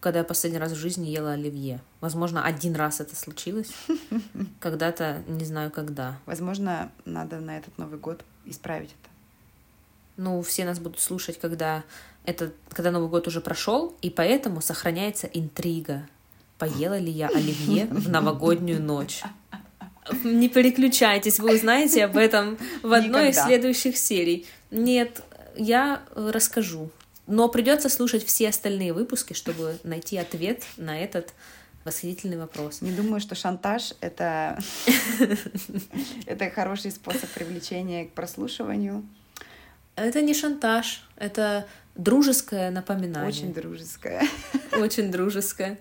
когда 0.00 0.20
я 0.20 0.24
последний 0.24 0.58
раз 0.58 0.72
в 0.72 0.76
жизни 0.76 1.08
ела 1.08 1.32
оливье. 1.32 1.80
Возможно, 2.00 2.44
один 2.44 2.74
раз 2.74 3.00
это 3.00 3.16
случилось. 3.16 3.70
Когда-то, 4.60 5.22
не 5.26 5.44
знаю 5.44 5.70
когда. 5.70 6.18
Возможно, 6.26 6.90
надо 7.04 7.40
на 7.40 7.58
этот 7.58 7.76
Новый 7.78 7.98
год 7.98 8.22
исправить 8.44 8.90
это. 8.90 9.10
Ну, 10.16 10.42
все 10.42 10.64
нас 10.64 10.78
будут 10.78 11.00
слушать, 11.00 11.38
когда 11.38 11.84
это 12.24 12.52
когда 12.70 12.90
Новый 12.90 13.08
год 13.08 13.26
уже 13.26 13.40
прошел, 13.40 13.96
и 14.02 14.10
поэтому 14.10 14.60
сохраняется 14.60 15.26
интрига. 15.26 16.06
Поела 16.58 16.98
ли 16.98 17.10
я 17.10 17.28
оливье 17.28 17.86
в 17.86 18.08
новогоднюю 18.10 18.82
ночь? 18.82 19.22
Не 20.24 20.48
переключайтесь, 20.48 21.38
вы 21.38 21.54
узнаете 21.56 22.04
об 22.04 22.16
этом 22.16 22.58
в 22.82 22.92
одной 22.92 23.28
Никогда. 23.28 23.30
из 23.30 23.44
следующих 23.44 23.96
серий. 23.96 24.46
Нет, 24.70 25.22
я 25.56 26.02
расскажу. 26.14 26.90
Но 27.28 27.50
придется 27.50 27.90
слушать 27.90 28.24
все 28.24 28.48
остальные 28.48 28.94
выпуски, 28.94 29.34
чтобы 29.34 29.78
найти 29.84 30.16
ответ 30.16 30.64
на 30.78 30.98
этот 30.98 31.34
восхитительный 31.84 32.38
вопрос. 32.38 32.80
Не 32.80 32.90
думаю, 32.90 33.20
что 33.20 33.34
шантаж 33.34 33.92
это 34.00 34.58
это 36.26 36.48
хороший 36.48 36.90
способ 36.90 37.28
привлечения 37.30 38.06
к 38.06 38.12
прослушиванию. 38.12 39.06
Это 39.94 40.22
не 40.22 40.32
шантаж, 40.32 41.06
это 41.16 41.68
дружеское 41.94 42.70
напоминание. 42.70 43.28
Очень 43.28 43.52
дружеское. 43.52 44.22
Очень 44.72 45.10
дружеское. 45.10 45.78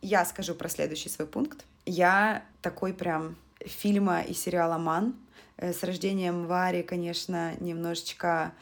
Я 0.00 0.24
скажу 0.24 0.56
про 0.56 0.68
следующий 0.68 1.10
свой 1.10 1.28
пункт. 1.28 1.64
Я 1.86 2.42
такой 2.60 2.92
прям 2.92 3.36
фильма 3.60 4.22
и 4.22 4.34
сериала 4.34 4.78
«Ман». 4.78 5.14
Э, 5.62 5.72
с 5.72 5.84
рождением 5.84 6.46
Вари, 6.48 6.82
конечно, 6.82 7.54
немножечко 7.60 8.52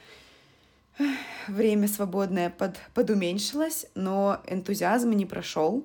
время 1.49 1.89
свободное 1.89 2.51
под, 2.51 2.79
подуменьшилось, 2.93 3.87
но 3.95 4.43
энтузиазм 4.47 5.13
не 5.13 5.25
прошел. 5.25 5.83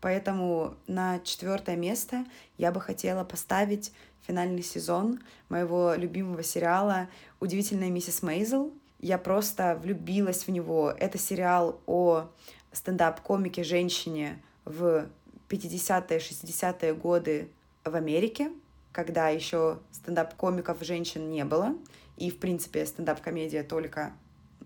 Поэтому 0.00 0.74
на 0.88 1.20
четвертое 1.20 1.76
место 1.76 2.24
я 2.58 2.72
бы 2.72 2.80
хотела 2.80 3.22
поставить 3.22 3.92
финальный 4.26 4.64
сезон 4.64 5.20
моего 5.48 5.94
любимого 5.94 6.42
сериала 6.42 7.08
«Удивительная 7.38 7.90
миссис 7.90 8.20
Мейзел». 8.20 8.72
Я 8.98 9.18
просто 9.18 9.78
влюбилась 9.80 10.48
в 10.48 10.50
него. 10.50 10.90
Это 10.90 11.16
сериал 11.16 11.80
о 11.86 12.28
стендап-комике 12.72 13.62
женщине 13.62 14.42
в 14.64 15.06
50-е, 15.48 16.18
60-е 16.18 16.94
годы 16.94 17.50
в 17.84 17.94
Америке, 17.94 18.50
когда 18.92 19.28
еще 19.28 19.78
стендап-комиков 19.92 20.82
женщин 20.82 21.30
не 21.30 21.44
было. 21.44 21.74
И, 22.16 22.30
в 22.30 22.38
принципе, 22.38 22.84
стендап-комедия 22.84 23.62
только, 23.62 24.12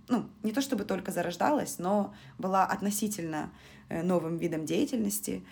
ну, 0.09 0.29
не 0.43 0.53
то 0.53 0.61
чтобы 0.61 0.85
только 0.85 1.13
зарождалась, 1.13 1.79
но 1.79 2.15
была 2.39 2.65
относительно 2.65 3.53
э, 3.89 4.03
новым 4.03 4.39
видом 4.39 4.65
деятельности. 4.65 5.45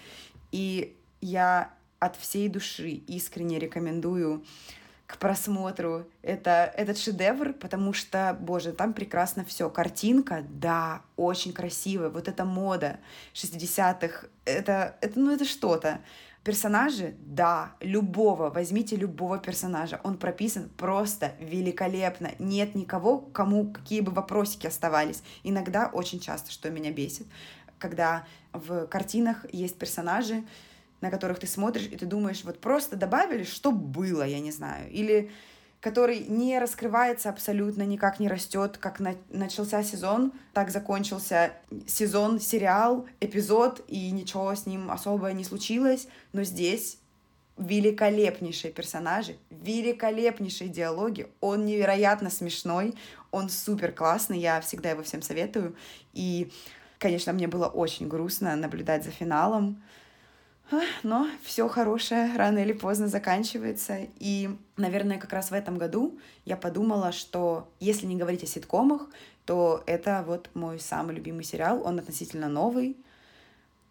И 0.51 0.97
я 1.21 1.73
от 1.99 2.17
всей 2.17 2.49
души 2.49 2.89
искренне 2.89 3.59
рекомендую 3.59 4.45
к 5.07 5.19
просмотру 5.19 6.07
это, 6.23 6.73
этот 6.75 6.97
шедевр, 6.97 7.53
потому 7.53 7.93
что, 7.93 8.37
боже, 8.41 8.73
там 8.73 8.95
прекрасно 8.95 9.45
все. 9.45 9.69
Картинка, 9.69 10.45
да, 10.49 11.03
очень 11.17 11.53
красивая. 11.53 12.09
Вот 12.09 12.29
эта 12.29 12.47
мода 12.47 12.99
60-х, 13.35 14.27
это, 14.47 14.97
это, 15.03 15.21
ну, 15.21 15.31
это 15.31 15.45
что-то. 15.45 16.01
Персонажи, 16.45 17.15
да, 17.21 17.77
любого, 17.81 18.51
возьмите 18.51 18.97
любого 18.97 19.39
персонажа, 19.39 20.01
он 20.03 20.19
прописан 20.19 20.69
просто 20.77 21.35
великолепно. 21.39 22.33
Нет 22.41 22.75
никого, 22.75 23.19
кому 23.19 23.73
какие 23.73 24.01
бы 24.01 24.11
вопросики 24.11 24.67
оставались. 24.67 25.23
Иногда, 25.45 25.87
очень 25.87 26.19
часто, 26.19 26.51
что 26.51 26.69
меня 26.69 26.91
бесит, 26.91 27.29
когда 27.79 28.27
в 28.53 28.87
картинах 28.89 29.47
есть 29.53 29.79
персонажи, 29.79 30.43
на 31.01 31.11
которых 31.11 31.39
ты 31.39 31.47
смотришь, 31.47 31.89
и 31.91 31.97
ты 31.97 32.07
думаешь, 32.07 32.43
вот 32.43 32.61
просто 32.61 32.97
добавили, 32.97 33.45
что 33.45 33.71
было, 33.71 34.25
я 34.25 34.41
не 34.41 34.51
знаю. 34.51 34.91
Или 34.91 35.31
который 35.83 36.21
не 36.21 36.61
раскрывается 36.61 37.29
абсолютно, 37.29 37.83
никак 37.83 38.21
не 38.21 38.29
растет, 38.29 38.79
как 38.79 39.01
на, 39.01 39.17
начался 39.31 39.83
сезон, 39.83 40.33
так 40.55 40.71
закончился 40.71 41.55
сезон, 41.89 42.39
сериал, 42.39 43.05
эпизод, 43.19 43.85
и 43.89 44.13
ничего 44.13 44.55
с 44.55 44.65
ним 44.65 44.93
особо 44.93 45.33
не 45.33 45.43
случилось. 45.43 46.07
Но 46.33 46.45
здесь 46.45 46.99
великолепнейшие 47.59 48.73
персонажи, 48.73 49.37
великолепнейшие 49.51 50.71
диалоги, 50.71 51.27
он 51.41 51.67
невероятно 51.67 52.31
смешной, 52.31 52.95
он 53.33 53.49
супер 53.49 53.91
классный, 53.91 54.39
я 54.39 54.61
всегда 54.61 54.91
его 54.91 55.03
всем 55.03 55.21
советую. 55.21 55.75
И, 56.13 56.53
конечно, 56.99 57.33
мне 57.33 57.49
было 57.49 57.67
очень 57.67 58.07
грустно 58.07 58.55
наблюдать 58.55 59.03
за 59.03 59.11
финалом, 59.11 59.83
но 61.03 61.29
все 61.43 61.69
хорошее 61.69 62.35
рано 62.37 62.59
или 62.59 62.73
поздно 62.73 63.09
заканчивается. 63.09 64.07
И, 64.19 64.51
наверное, 64.77 65.19
как 65.19 65.33
раз 65.33 65.51
в 65.51 65.55
этом 65.55 65.79
году 65.79 66.19
я 66.45 66.57
подумала, 66.57 67.13
что 67.13 67.69
если 67.81 68.07
не 68.07 68.17
говорить 68.17 68.43
о 68.43 68.47
ситкомах, 68.47 69.09
то 69.45 69.83
это 69.87 70.25
вот 70.27 70.51
мой 70.55 70.79
самый 70.79 71.15
любимый 71.15 71.45
сериал. 71.45 71.83
Он 71.85 71.99
относительно 71.99 72.49
новый. 72.49 72.97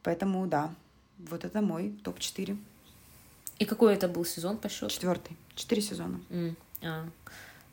Поэтому 0.04 0.48
да, 0.48 0.74
вот 1.18 1.46
это 1.46 1.62
мой 1.62 1.94
топ-4. 2.04 2.58
И 3.60 3.66
какой 3.66 3.94
это 3.94 4.08
был 4.08 4.26
сезон 4.26 4.58
по 4.58 4.70
счету? 4.70 4.90
Четвертый. 4.90 5.38
Четыре 5.56 5.82
сезона. 5.82 6.20
Mm. 6.30 6.56
А. 6.82 7.06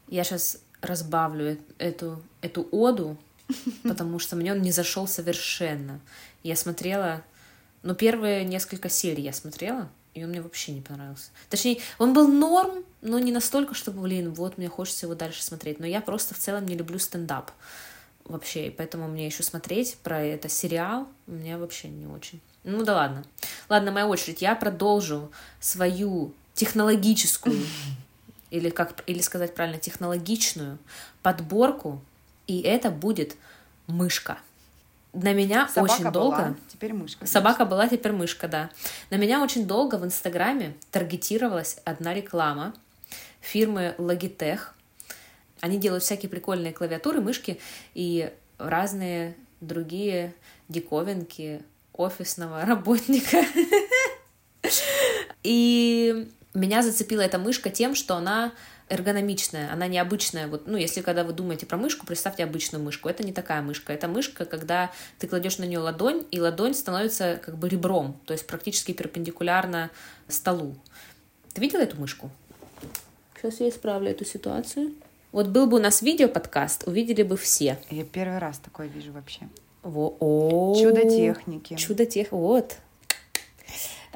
Я 0.09 0.25
сейчас 0.25 0.61
разбавлю 0.81 1.59
эту, 1.79 2.23
эту 2.41 2.69
оду, 2.71 3.17
потому 3.83 4.19
что 4.19 4.37
мне 4.37 4.53
он 4.53 4.61
не 4.61 4.73
зашел 4.73 5.07
совершенно. 5.07 6.01
Я 6.43 6.57
смотрела 6.57 7.23
но 7.83 7.95
первые 7.95 8.45
несколько 8.45 8.89
серий 8.89 9.23
я 9.23 9.33
смотрела, 9.33 9.89
и 10.15 10.25
он 10.25 10.31
мне 10.31 10.43
вообще 10.43 10.73
не 10.73 10.81
понравился. 10.81 11.31
Точнее, 11.49 11.81
он 11.99 12.13
был 12.13 12.29
норм, 12.29 12.85
но 13.03 13.19
не 13.19 13.33
настолько, 13.33 13.75
чтобы, 13.75 14.03
блин, 14.03 14.33
вот 14.33 14.59
мне 14.59 14.69
хочется 14.69 15.07
его 15.07 15.15
дальше 15.15 15.43
смотреть. 15.43 15.79
Но 15.79 15.87
я 15.87 16.01
просто 16.01 16.35
в 16.35 16.39
целом 16.39 16.67
не 16.67 16.77
люблю 16.77 16.99
стендап 16.99 17.53
вообще, 18.25 18.69
и 18.69 18.71
поэтому 18.71 19.09
мне 19.09 19.27
еще 19.27 19.43
смотреть 19.43 19.97
про 20.03 20.21
это 20.21 20.49
сериал 20.49 21.09
мне 21.27 21.57
вообще 21.57 21.89
не 21.89 22.07
очень. 22.07 22.41
Ну 22.65 22.85
да 22.85 22.97
ладно. 22.97 23.25
Ладно, 23.69 23.93
моя 23.93 24.07
очередь. 24.07 24.43
Я 24.43 24.55
продолжу 24.55 25.31
свою 25.61 26.33
технологическую, 26.55 27.61
или 28.51 28.71
как 28.71 29.03
или 29.07 29.21
сказать 29.21 29.55
правильно, 29.55 29.79
технологичную 29.79 30.79
подборку, 31.23 32.01
и 32.47 32.61
это 32.61 32.91
будет 32.91 33.37
мышка. 33.87 34.39
На 35.13 35.33
меня 35.33 35.69
Собака 35.69 35.93
очень 35.93 36.13
долго... 36.13 36.37
была, 36.37 36.57
теперь 36.73 36.93
мышка. 36.93 37.27
Собака 37.27 37.65
была, 37.65 37.89
теперь 37.89 38.13
мышка, 38.13 38.47
да. 38.47 38.71
На 39.11 39.17
меня 39.17 39.43
очень 39.43 39.67
долго 39.67 39.97
в 39.97 40.05
Инстаграме 40.05 40.75
таргетировалась 40.91 41.79
одна 41.85 42.15
реклама 42.15 42.75
фирмы 43.41 43.95
Logitech. 43.99 44.61
Они 45.61 45.79
делают 45.79 46.05
всякие 46.05 46.29
прикольные 46.29 46.73
клавиатуры, 46.73 47.21
мышки 47.21 47.59
и 47.95 48.33
разные 48.59 49.35
другие 49.61 50.35
диковинки 50.69 51.63
офисного 51.93 52.63
работника. 52.67 53.45
И 55.43 56.29
меня 56.55 56.83
зацепила 56.83 57.23
эта 57.23 57.39
мышка 57.39 57.71
тем, 57.71 57.95
что 57.95 58.17
она 58.17 58.53
эргономичная, 58.89 59.73
она 59.73 59.87
необычная. 59.87 60.49
Вот, 60.49 60.67
ну, 60.67 60.77
если 60.77 61.01
когда 61.01 61.25
вы 61.25 61.33
думаете 61.33 61.67
про 61.67 61.77
мышку, 61.77 62.07
представьте 62.07 62.45
обычную 62.45 62.83
мышку. 62.83 63.09
Это 63.09 63.23
не 63.23 63.33
такая 63.33 63.63
мышка. 63.63 63.93
Это 63.93 64.09
мышка, 64.09 64.45
когда 64.45 64.91
ты 65.19 65.29
кладешь 65.29 65.59
на 65.59 65.65
нее 65.65 65.79
ладонь, 65.79 66.25
и 66.31 66.41
ладонь 66.41 66.75
становится 66.75 67.41
как 67.45 67.57
бы 67.57 67.69
ребром, 67.69 68.21
то 68.25 68.33
есть 68.33 68.47
практически 68.47 68.93
перпендикулярно 68.93 69.91
столу. 70.29 70.77
Ты 71.53 71.61
видела 71.61 71.81
эту 71.81 71.99
мышку? 72.01 72.31
Сейчас 73.37 73.61
я 73.61 73.69
исправлю 73.69 74.11
эту 74.11 74.25
ситуацию. 74.25 74.93
Вот 75.31 75.49
был 75.49 75.67
бы 75.67 75.77
у 75.77 75.81
нас 75.81 76.03
видео-подкаст, 76.03 76.89
увидели 76.89 77.23
бы 77.23 77.37
все. 77.37 77.79
Я 77.91 78.05
первый 78.05 78.39
раз 78.39 78.59
такое 78.59 78.87
вижу 78.87 79.13
вообще. 79.13 79.49
Во 79.83 80.17
о 80.19 80.75
Чудо 80.81 81.03
техники. 81.03 81.75
Чудо 81.75 82.07
тех, 82.07 82.33
вот. 82.33 82.77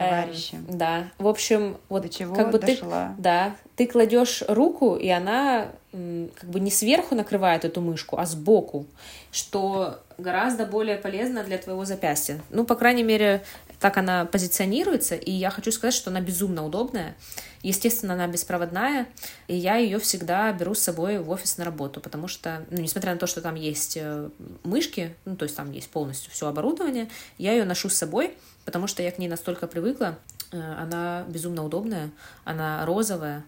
Товарищи. 0.09 0.55
Эм, 0.55 0.79
да. 0.79 1.05
В 1.19 1.29
общем, 1.29 1.77
вот 1.88 2.03
До 2.03 2.09
чего 2.09 2.35
как 2.35 2.51
бы 2.51 2.59
дошла. 2.59 3.15
ты, 3.17 3.23
да, 3.23 3.57
ты 3.77 3.87
кладешь 3.87 4.43
руку, 4.49 4.97
и 4.97 5.09
она 5.09 5.69
как 5.93 6.49
бы 6.49 6.59
не 6.61 6.71
сверху 6.71 7.15
накрывает 7.15 7.67
эту 7.67 7.83
мышку, 7.83 8.19
а 8.19 8.25
сбоку, 8.25 8.87
что 9.31 9.99
гораздо 10.17 10.65
более 10.65 10.97
полезно 10.97 11.45
для 11.45 11.59
твоего 11.59 11.85
запястья. 11.85 12.41
Ну, 12.49 12.65
по 12.65 12.77
крайней 12.77 13.03
мере, 13.03 13.43
так 13.79 13.99
она 13.99 14.25
позиционируется, 14.25 15.17
и 15.17 15.31
я 15.31 15.51
хочу 15.51 15.71
сказать, 15.71 15.93
что 15.93 16.11
она 16.11 16.21
безумно 16.21 16.65
удобная. 16.65 17.15
Естественно, 17.62 18.15
она 18.15 18.27
беспроводная, 18.27 19.07
и 19.49 19.57
я 19.57 19.77
ее 19.77 19.99
всегда 19.99 20.51
беру 20.53 20.75
с 20.75 20.81
собой 20.81 21.19
в 21.19 21.29
офис 21.31 21.59
на 21.59 21.65
работу, 21.65 22.01
потому 22.01 22.27
что, 22.27 22.65
ну, 22.71 22.81
несмотря 22.81 23.12
на 23.12 23.19
то, 23.19 23.27
что 23.27 23.41
там 23.41 23.55
есть 23.55 23.99
э, 24.01 24.31
мышки, 24.65 25.15
ну, 25.25 25.37
то 25.37 25.45
есть 25.45 25.57
там 25.57 25.71
есть 25.73 25.91
полностью 25.91 26.33
все 26.33 26.49
оборудование, 26.49 27.09
я 27.38 27.53
ее 27.53 27.65
ношу 27.65 27.88
с 27.88 27.95
собой, 27.95 28.35
потому 28.64 28.87
что 28.87 29.03
я 29.03 29.11
к 29.11 29.18
ней 29.18 29.29
настолько 29.29 29.66
привыкла. 29.66 30.18
Э, 30.53 30.75
Она 30.79 31.25
безумно 31.29 31.64
удобная, 31.64 32.11
она 32.44 32.85
розовая, 32.87 33.44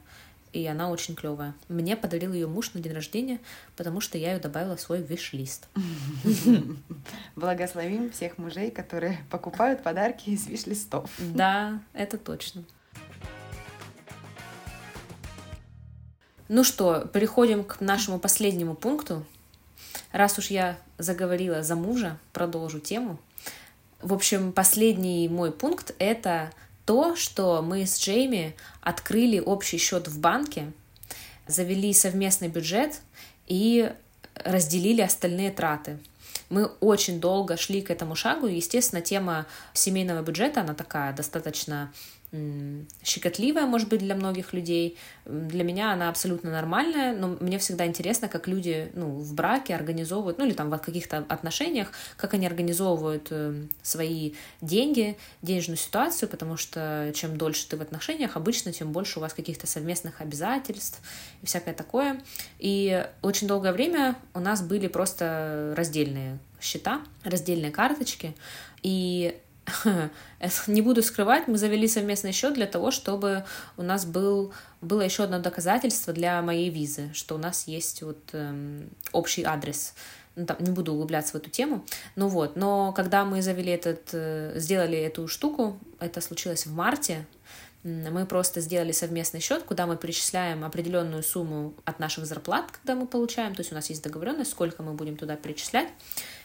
и 0.52 0.64
она 0.66 0.88
очень 0.88 1.16
клевая. 1.16 1.52
Мне 1.68 1.96
подарил 1.96 2.32
ее 2.32 2.46
муж 2.46 2.74
на 2.74 2.80
день 2.80 2.92
рождения, 2.92 3.40
потому 3.76 4.00
что 4.00 4.18
я 4.18 4.34
ее 4.34 4.38
добавила 4.38 4.76
в 4.76 4.80
свой 4.80 5.02
виш-лист. 5.02 5.66
Благословим 7.36 8.12
всех 8.12 8.38
мужей, 8.38 8.70
которые 8.70 9.18
покупают 9.30 9.82
подарки 9.82 10.30
из 10.30 10.46
виш-листов. 10.46 11.10
Да, 11.18 11.80
это 11.92 12.18
точно. 12.18 12.62
Ну 16.48 16.62
что, 16.62 17.00
переходим 17.06 17.64
к 17.64 17.80
нашему 17.80 18.20
последнему 18.20 18.74
пункту. 18.74 19.24
Раз 20.12 20.38
уж 20.38 20.48
я 20.48 20.78
заговорила 20.98 21.62
за 21.62 21.74
мужа, 21.74 22.18
продолжу 22.32 22.78
тему. 22.78 23.18
В 24.04 24.12
общем, 24.12 24.52
последний 24.52 25.30
мой 25.30 25.50
пункт— 25.50 25.94
это 25.98 26.52
то, 26.84 27.16
что 27.16 27.62
мы 27.62 27.86
с 27.86 27.98
Джейми 27.98 28.54
открыли 28.82 29.38
общий 29.38 29.78
счет 29.78 30.08
в 30.08 30.20
банке, 30.20 30.70
завели 31.46 31.90
совместный 31.94 32.48
бюджет 32.48 33.00
и 33.46 33.90
разделили 34.34 35.00
остальные 35.00 35.52
траты. 35.52 35.98
Мы 36.50 36.66
очень 36.80 37.18
долго 37.18 37.56
шли 37.56 37.80
к 37.80 37.90
этому 37.90 38.14
шагу, 38.14 38.46
естественно, 38.46 39.00
тема 39.00 39.46
семейного 39.72 40.20
бюджета, 40.20 40.60
она 40.60 40.74
такая 40.74 41.14
достаточно 41.14 41.90
щекотливая, 43.02 43.66
может 43.66 43.88
быть, 43.88 44.00
для 44.00 44.14
многих 44.14 44.52
людей. 44.52 44.96
Для 45.24 45.64
меня 45.64 45.92
она 45.92 46.08
абсолютно 46.08 46.50
нормальная, 46.50 47.14
но 47.14 47.36
мне 47.40 47.58
всегда 47.58 47.86
интересно, 47.86 48.28
как 48.28 48.48
люди 48.48 48.90
ну, 48.94 49.18
в 49.18 49.34
браке 49.34 49.74
организовывают, 49.74 50.38
ну 50.38 50.46
или 50.46 50.52
там 50.52 50.70
в 50.70 50.78
каких-то 50.78 51.18
отношениях, 51.28 51.92
как 52.16 52.34
они 52.34 52.46
организовывают 52.46 53.28
э, 53.30 53.66
свои 53.82 54.32
деньги, 54.60 55.16
денежную 55.42 55.76
ситуацию, 55.76 56.28
потому 56.28 56.56
что 56.56 57.12
чем 57.14 57.36
дольше 57.36 57.68
ты 57.68 57.76
в 57.76 57.82
отношениях, 57.82 58.36
обычно 58.36 58.72
тем 58.72 58.92
больше 58.92 59.18
у 59.18 59.22
вас 59.22 59.32
каких-то 59.32 59.66
совместных 59.66 60.20
обязательств 60.20 61.00
и 61.42 61.46
всякое 61.46 61.74
такое. 61.74 62.20
И 62.58 63.06
очень 63.22 63.46
долгое 63.46 63.72
время 63.72 64.16
у 64.34 64.40
нас 64.40 64.62
были 64.62 64.88
просто 64.88 65.74
раздельные 65.76 66.38
счета, 66.60 67.00
раздельные 67.22 67.70
карточки, 67.70 68.34
и 68.82 69.38
не 70.66 70.82
буду 70.82 71.02
скрывать, 71.02 71.48
мы 71.48 71.58
завели 71.58 71.88
совместный 71.88 72.32
счет 72.32 72.54
для 72.54 72.66
того, 72.66 72.90
чтобы 72.90 73.44
у 73.76 73.82
нас 73.82 74.04
был, 74.04 74.52
было 74.80 75.02
еще 75.02 75.24
одно 75.24 75.38
доказательство 75.40 76.12
для 76.12 76.40
моей 76.42 76.70
визы, 76.70 77.10
что 77.14 77.34
у 77.34 77.38
нас 77.38 77.66
есть 77.66 78.02
вот 78.02 78.18
эм, 78.32 78.90
общий 79.12 79.42
адрес. 79.42 79.94
Ну, 80.36 80.46
там, 80.46 80.56
не 80.60 80.70
буду 80.70 80.92
углубляться 80.92 81.32
в 81.32 81.36
эту 81.36 81.48
тему. 81.48 81.84
Ну 82.16 82.28
вот, 82.28 82.56
но 82.56 82.92
когда 82.92 83.24
мы 83.24 83.40
завели 83.40 83.70
этот, 83.70 84.08
э, 84.12 84.54
сделали 84.56 84.98
эту 84.98 85.28
штуку, 85.28 85.78
это 86.00 86.20
случилось 86.20 86.66
в 86.66 86.74
марте, 86.74 87.24
мы 87.84 88.24
просто 88.24 88.60
сделали 88.60 88.92
совместный 88.92 89.40
счет, 89.40 89.62
куда 89.62 89.86
мы 89.86 89.96
перечисляем 89.96 90.64
определенную 90.64 91.22
сумму 91.22 91.74
от 91.84 91.98
наших 91.98 92.24
зарплат, 92.24 92.70
когда 92.70 92.94
мы 92.94 93.06
получаем, 93.06 93.54
то 93.54 93.60
есть 93.60 93.72
у 93.72 93.74
нас 93.74 93.90
есть 93.90 94.02
договоренность, 94.02 94.50
сколько 94.50 94.82
мы 94.82 94.94
будем 94.94 95.16
туда 95.16 95.36
перечислять, 95.36 95.88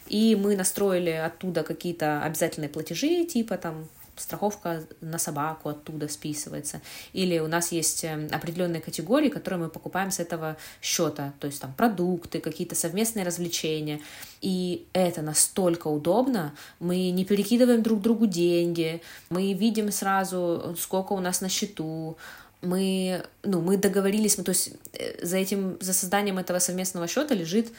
и 0.08 0.36
мы 0.36 0.58
настроили 0.58 1.12
оттуда 1.12 1.64
какие-то 1.64 2.22
обязательные 2.24 2.70
платежи, 2.70 3.24
типа 3.24 3.58
там 3.58 3.88
страховка 4.20 4.84
на 5.02 5.18
собаку 5.18 5.70
оттуда 5.70 6.08
списывается. 6.08 6.82
Или 7.14 7.40
у 7.40 7.48
нас 7.48 7.72
есть 7.72 8.04
э, 8.04 8.28
определенные 8.32 8.82
категории, 8.82 9.30
которые 9.30 9.60
мы 9.62 9.70
покупаем 9.70 10.12
с 10.12 10.20
этого 10.20 10.58
счета. 10.82 11.34
То 11.40 11.48
есть 11.48 11.62
там 11.62 11.74
продукты, 11.74 12.40
какие-то 12.40 12.76
совместные 12.76 13.26
развлечения. 13.26 14.02
И 14.42 14.86
это 14.94 15.22
настолько 15.22 15.88
удобно. 15.88 16.54
Мы 16.80 17.10
не 17.12 17.26
перекидываем 17.26 17.84
друг 17.84 18.02
другу 18.02 18.28
деньги. 18.28 19.02
Мы 19.30 19.54
видим 19.54 19.92
сразу, 19.92 20.76
сколько 20.78 21.14
у 21.14 21.20
нас 21.20 21.42
на 21.42 21.50
счету 21.50 22.18
мы, 22.62 23.24
ну, 23.44 23.62
мы 23.62 23.78
договорились, 23.78 24.38
мы, 24.38 24.44
то 24.44 24.52
есть 24.52 24.72
э, 24.94 25.26
за 25.26 25.38
этим, 25.38 25.78
за 25.80 25.94
созданием 25.94 26.38
этого 26.38 26.60
совместного 26.60 27.08
счета 27.08 27.34
лежит 27.34 27.72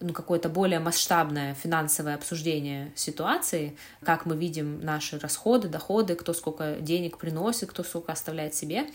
ну, 0.00 0.12
какое-то 0.14 0.48
более 0.48 0.80
масштабное 0.80 1.54
финансовое 1.54 2.14
обсуждение 2.14 2.90
ситуации, 2.94 3.76
как 4.02 4.24
мы 4.24 4.34
видим 4.36 4.80
наши 4.80 5.18
расходы, 5.18 5.68
доходы, 5.68 6.14
кто 6.14 6.32
сколько 6.32 6.76
денег 6.80 7.18
приносит, 7.18 7.70
кто 7.70 7.82
сколько 7.82 8.12
оставляет 8.12 8.54
себе, 8.54 8.86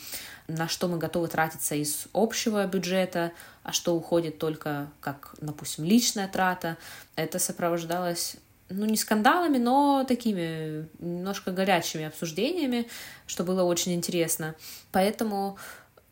на 0.48 0.68
что 0.68 0.88
мы 0.88 0.98
готовы 0.98 1.28
тратиться 1.28 1.76
из 1.76 2.08
общего 2.14 2.66
бюджета, 2.66 3.32
а 3.64 3.72
что 3.72 3.96
уходит 3.96 4.40
только 4.40 4.90
как, 5.00 5.36
допустим, 5.40 5.86
личная 5.86 6.28
трата. 6.28 6.78
Это 7.16 7.38
сопровождалось 7.38 8.38
ну, 8.70 8.86
не 8.86 8.98
скандалами, 8.98 9.60
но 9.60 10.06
такими 10.08 10.88
немножко 11.00 11.52
горячими 11.52 12.06
обсуждениями, 12.06 12.88
что 13.28 13.44
было 13.44 13.64
очень 13.64 13.94
интересно. 13.94 14.56
Поэтому, 14.92 15.58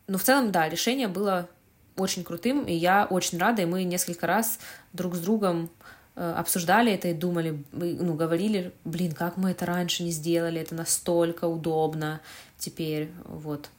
ну, 0.06 0.18
в 0.18 0.22
целом, 0.22 0.52
да, 0.52 0.68
решение 0.68 1.08
было 1.08 1.48
очень 1.96 2.24
крутым, 2.24 2.64
и 2.64 2.72
я 2.72 3.06
очень 3.06 3.38
рада, 3.38 3.62
и 3.62 3.66
мы 3.66 3.84
несколько 3.84 4.26
раз 4.26 4.58
друг 4.92 5.14
с 5.14 5.20
другом 5.20 5.70
э, 6.16 6.32
обсуждали 6.32 6.92
это 6.92 7.08
и 7.08 7.14
думали, 7.14 7.62
ну, 7.72 8.14
говорили, 8.14 8.72
блин, 8.84 9.12
как 9.12 9.36
мы 9.36 9.50
это 9.50 9.66
раньше 9.66 10.02
не 10.02 10.10
сделали, 10.10 10.60
это 10.60 10.74
настолько 10.74 11.46
удобно 11.46 12.20
теперь, 12.58 13.10
вот. 13.24 13.70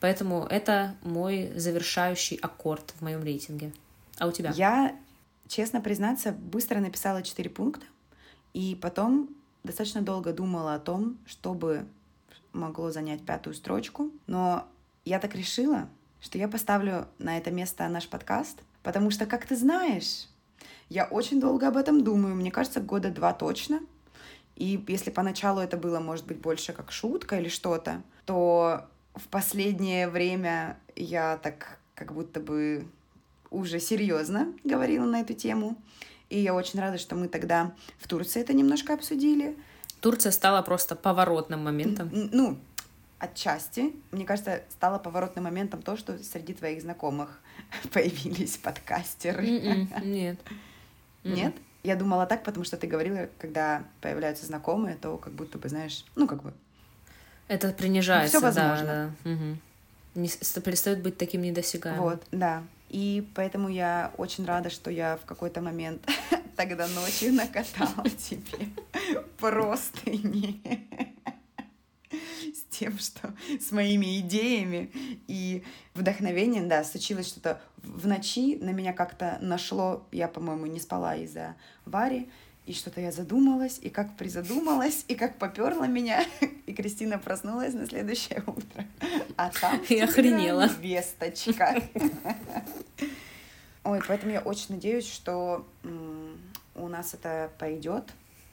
Поэтому 0.00 0.44
это 0.44 0.96
мой 1.02 1.52
завершающий 1.56 2.36
аккорд 2.36 2.92
в 2.98 3.02
моем 3.02 3.22
рейтинге. 3.22 3.72
А 4.18 4.26
у 4.26 4.32
тебя? 4.32 4.52
Я, 4.54 4.96
честно 5.48 5.80
признаться, 5.80 6.32
быстро 6.32 6.78
написала 6.78 7.22
четыре 7.22 7.50
пункта, 7.50 7.86
и 8.52 8.78
потом 8.80 9.30
достаточно 9.64 10.02
долго 10.02 10.32
думала 10.32 10.74
о 10.74 10.78
том, 10.78 11.16
чтобы 11.26 11.86
могло 12.52 12.90
занять 12.90 13.24
пятую 13.24 13.54
строчку, 13.54 14.10
но 14.26 14.66
я 15.04 15.18
так 15.18 15.34
решила, 15.34 15.88
что 16.22 16.38
я 16.38 16.48
поставлю 16.48 17.08
на 17.18 17.36
это 17.36 17.50
место 17.50 17.86
наш 17.88 18.08
подкаст, 18.08 18.62
потому 18.82 19.10
что, 19.10 19.26
как 19.26 19.44
ты 19.44 19.56
знаешь, 19.56 20.28
я 20.88 21.04
очень 21.04 21.40
долго 21.40 21.68
об 21.68 21.76
этом 21.76 22.04
думаю, 22.04 22.34
мне 22.34 22.50
кажется, 22.50 22.80
года 22.80 23.10
два 23.10 23.32
точно. 23.32 23.80
И 24.56 24.82
если 24.86 25.10
поначалу 25.10 25.60
это 25.60 25.76
было, 25.76 25.98
может 25.98 26.26
быть, 26.26 26.38
больше 26.38 26.72
как 26.72 26.92
шутка 26.92 27.38
или 27.40 27.48
что-то, 27.48 28.02
то 28.24 28.86
в 29.14 29.26
последнее 29.28 30.08
время 30.08 30.78
я 30.94 31.38
так 31.38 31.78
как 31.94 32.12
будто 32.12 32.40
бы 32.40 32.86
уже 33.50 33.80
серьезно 33.80 34.52
говорила 34.64 35.04
на 35.04 35.20
эту 35.20 35.34
тему. 35.34 35.76
И 36.30 36.38
я 36.38 36.54
очень 36.54 36.80
рада, 36.80 36.98
что 36.98 37.16
мы 37.16 37.28
тогда 37.28 37.74
в 37.98 38.06
Турции 38.08 38.40
это 38.40 38.52
немножко 38.52 38.94
обсудили. 38.94 39.56
Турция 40.00 40.32
стала 40.32 40.62
просто 40.62 40.96
поворотным 40.96 41.64
моментом. 41.64 42.10
Ну, 42.12 42.58
отчасти, 43.22 43.92
мне 44.10 44.24
кажется, 44.24 44.62
стало 44.70 44.98
поворотным 44.98 45.44
моментом 45.44 45.80
то, 45.82 45.96
что 45.96 46.18
среди 46.22 46.54
твоих 46.54 46.82
знакомых 46.82 47.40
появились 47.92 48.56
подкастеры. 48.56 49.46
М-м, 49.48 49.88
Нет. 50.12 50.38
Нет? 51.24 51.54
Я 51.84 51.96
думала 51.96 52.26
так, 52.26 52.42
потому 52.44 52.64
что 52.64 52.76
ты 52.76 52.86
говорила, 52.86 53.28
когда 53.38 53.82
появляются 54.00 54.46
знакомые, 54.46 54.96
то 54.96 55.16
как 55.18 55.32
будто 55.32 55.58
бы, 55.58 55.68
знаешь, 55.68 56.04
ну, 56.16 56.26
как 56.26 56.42
бы... 56.42 56.52
Это 57.48 57.70
принижается, 57.72 58.38
Всё 58.38 58.40
да, 58.40 58.46
возможно. 58.68 59.14
да. 59.24 59.30
Мгм. 59.30 59.60
Не 60.14 60.28
с- 60.28 60.60
перестает 60.60 61.02
быть 61.02 61.16
таким 61.18 61.42
недосягаемым. 61.42 62.02
Вот, 62.02 62.22
да. 62.32 62.62
И 62.88 63.26
поэтому 63.34 63.68
я 63.68 64.12
очень 64.18 64.44
рада, 64.44 64.68
что 64.70 64.90
я 64.90 65.16
в 65.16 65.24
какой-то 65.24 65.60
момент 65.60 66.06
тогда 66.56 66.86
ночью 66.88 67.32
накатала 67.32 68.08
тебе 68.28 68.68
простыни 69.38 70.60
с 70.64 71.01
тем, 72.82 72.98
что 72.98 73.32
с 73.60 73.70
моими 73.72 74.18
идеями 74.20 74.90
и 75.28 75.62
вдохновением, 75.94 76.68
да, 76.68 76.84
случилось 76.84 77.28
что-то 77.28 77.60
в 77.78 78.06
ночи, 78.06 78.56
на 78.60 78.70
меня 78.70 78.92
как-то 78.92 79.38
нашло, 79.40 80.06
я, 80.12 80.28
по-моему, 80.28 80.66
не 80.66 80.80
спала 80.80 81.16
из-за 81.16 81.54
Вари, 81.84 82.28
и 82.64 82.72
что-то 82.72 83.00
я 83.00 83.10
задумалась, 83.10 83.80
и 83.82 83.90
как 83.90 84.16
призадумалась, 84.16 85.04
и 85.08 85.14
как 85.16 85.38
поперла 85.38 85.86
меня, 85.86 86.24
и 86.66 86.72
Кристина 86.72 87.18
проснулась 87.18 87.74
на 87.74 87.86
следующее 87.86 88.42
утро. 88.46 88.86
А 89.36 89.50
там 89.50 89.80
И 89.88 89.98
охренела. 89.98 90.68
весточка. 90.80 91.82
Ой, 93.84 94.00
поэтому 94.06 94.32
я 94.32 94.40
очень 94.40 94.76
надеюсь, 94.76 95.10
что 95.10 95.66
у 96.76 96.88
нас 96.88 97.14
это 97.14 97.50
пойдет, 97.58 98.04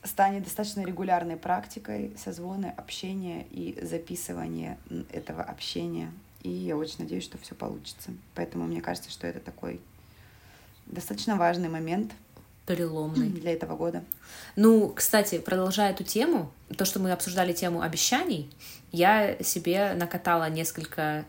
станет 0.04 0.44
достаточно 0.44 0.82
регулярной 0.82 1.38
практикой 1.38 2.14
созвоны, 2.18 2.74
общения 2.78 3.46
и 3.52 3.78
записывания 3.82 4.78
этого 5.12 5.44
общения. 5.44 6.12
И 6.42 6.50
я 6.50 6.78
очень 6.78 7.00
надеюсь, 7.00 7.26
что 7.26 7.38
все 7.38 7.54
получится. 7.54 8.12
Поэтому 8.34 8.66
мне 8.66 8.82
кажется, 8.82 9.12
что 9.12 9.28
это 9.28 9.40
такой 9.40 9.82
достаточно 10.86 11.36
важный 11.36 11.70
момент 11.70 12.14
Переломный. 12.66 13.30
для 13.30 13.52
этого 13.54 13.76
года. 13.76 14.04
Ну, 14.56 14.90
кстати, 14.90 15.40
продолжая 15.40 15.92
эту 15.92 16.04
тему, 16.04 16.52
то, 16.78 16.86
что 16.86 17.00
мы 17.00 17.12
обсуждали 17.12 17.52
тему 17.52 17.82
обещаний, 17.82 18.50
я 18.92 19.38
себе 19.44 19.94
накатала 19.96 20.50
несколько, 20.50 21.26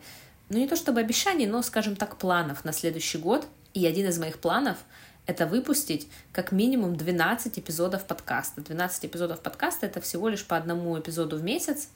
ну 0.49 0.59
не 0.59 0.69
то 0.69 0.77
чтобы 0.77 1.01
обещаний, 1.01 1.47
но, 1.47 1.63
скажем 1.63 1.97
так, 1.97 2.17
планов 2.17 2.65
на 2.65 2.73
следующий 2.73 3.19
год. 3.19 3.47
И 3.73 3.87
один 3.87 4.09
из 4.09 4.19
моих 4.19 4.39
планов— 4.39 4.79
это 5.27 5.47
выпустить 5.47 6.09
как 6.33 6.53
минимум 6.53 6.97
12 6.97 7.59
эпизодов 7.59 8.05
подкаста. 8.05 8.61
12 8.61 9.07
эпизодов 9.07 9.41
подкаста— 9.41 9.87
это 9.87 10.01
всего 10.01 10.29
лишь 10.29 10.45
по 10.45 10.57
одному 10.57 10.99
эпизоду 10.99 11.37
в 11.37 11.43
месяц. 11.43 11.89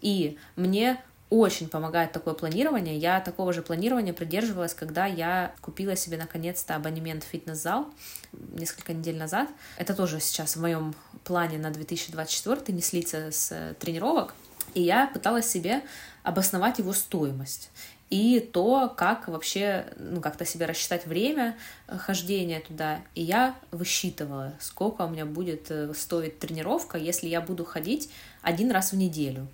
И 0.00 0.38
мне 0.56 1.00
очень 1.30 1.68
помогает 1.68 2.12
такое 2.12 2.34
планирование. 2.34 2.96
Я 2.96 3.20
такого 3.20 3.52
же 3.52 3.62
планирования 3.62 4.12
придерживалась, 4.12 4.74
когда 4.74 5.06
я 5.06 5.54
купила 5.60 5.96
себе 5.96 6.16
наконец-то 6.16 6.76
абонемент 6.76 7.24
в 7.24 7.26
фитнес-зал 7.26 7.86
несколько 8.32 8.92
недель 8.92 9.16
назад. 9.16 9.48
Это 9.78 9.94
тоже 9.94 10.20
сейчас 10.20 10.56
в 10.56 10.60
моем 10.60 10.94
плане 11.24 11.58
на 11.58 11.70
2024 11.70 12.60
не 12.68 12.82
слиться 12.82 13.30
с 13.32 13.50
э, 13.50 13.74
тренировок. 13.80 14.34
И 14.74 14.82
я 14.82 15.06
пыталась 15.06 15.48
себе 15.48 15.82
обосновать 16.22 16.78
его 16.78 16.92
стоимость 16.92 17.70
и 18.14 18.38
то, 18.38 18.94
как 18.96 19.26
вообще, 19.26 19.86
ну, 19.96 20.20
как-то 20.20 20.44
себе 20.44 20.66
рассчитать 20.66 21.04
время 21.04 21.56
э, 21.88 21.98
хождения 21.98 22.60
туда. 22.60 23.00
И 23.16 23.22
я 23.22 23.56
высчитывала, 23.72 24.54
сколько 24.60 25.02
у 25.02 25.08
меня 25.08 25.26
будет 25.26 25.68
э, 25.68 25.92
стоить 25.94 26.38
тренировка, 26.38 26.96
если 26.96 27.26
я 27.26 27.40
буду 27.40 27.64
ходить 27.64 28.08
один 28.40 28.70
раз 28.70 28.92
в 28.92 28.96
неделю. 28.96 29.48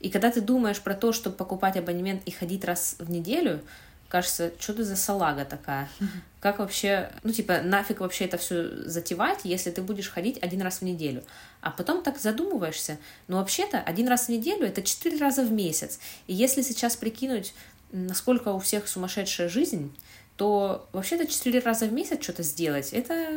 И 0.00 0.10
когда 0.10 0.32
ты 0.32 0.40
думаешь 0.40 0.80
про 0.80 0.94
то, 0.94 1.12
чтобы 1.12 1.36
покупать 1.36 1.76
абонемент 1.76 2.22
и 2.26 2.32
ходить 2.32 2.64
раз 2.64 2.96
в 2.98 3.08
неделю, 3.08 3.60
кажется, 4.08 4.50
что 4.58 4.74
ты 4.74 4.82
за 4.82 4.96
салага 4.96 5.44
такая? 5.44 5.88
Как 6.40 6.58
вообще, 6.58 7.12
ну, 7.22 7.32
типа, 7.32 7.60
нафиг 7.62 8.00
вообще 8.00 8.24
это 8.24 8.38
все 8.38 8.88
затевать, 8.88 9.40
если 9.44 9.70
ты 9.70 9.82
будешь 9.82 10.10
ходить 10.10 10.38
один 10.42 10.62
раз 10.62 10.80
в 10.80 10.82
неделю? 10.82 11.22
А 11.60 11.70
потом 11.70 12.02
так 12.02 12.18
задумываешься, 12.18 12.98
ну, 13.28 13.36
вообще-то, 13.36 13.78
один 13.78 14.08
раз 14.08 14.26
в 14.26 14.30
неделю— 14.30 14.66
это 14.66 14.82
четыре 14.82 15.18
раза 15.18 15.42
в 15.42 15.52
месяц. 15.52 16.00
И 16.26 16.34
если 16.34 16.62
сейчас 16.62 16.96
прикинуть, 16.96 17.54
насколько 17.92 18.48
у 18.48 18.58
всех 18.58 18.88
сумасшедшая 18.88 19.48
жизнь, 19.48 19.94
то 20.36 20.88
вообще-то 20.92 21.26
четыре 21.26 21.60
раза 21.60 21.86
в 21.86 21.92
месяц 21.92 22.22
что-то 22.22 22.42
сделать, 22.42 22.92
это 22.92 23.30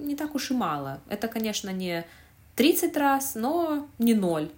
не 0.00 0.16
так 0.16 0.34
уж 0.34 0.50
и 0.50 0.54
мало. 0.54 1.00
Это, 1.08 1.28
конечно, 1.28 1.70
не 1.70 2.06
30 2.54 2.96
раз, 2.96 3.34
но 3.34 3.86
не 3.98 4.14
ноль. 4.14 4.48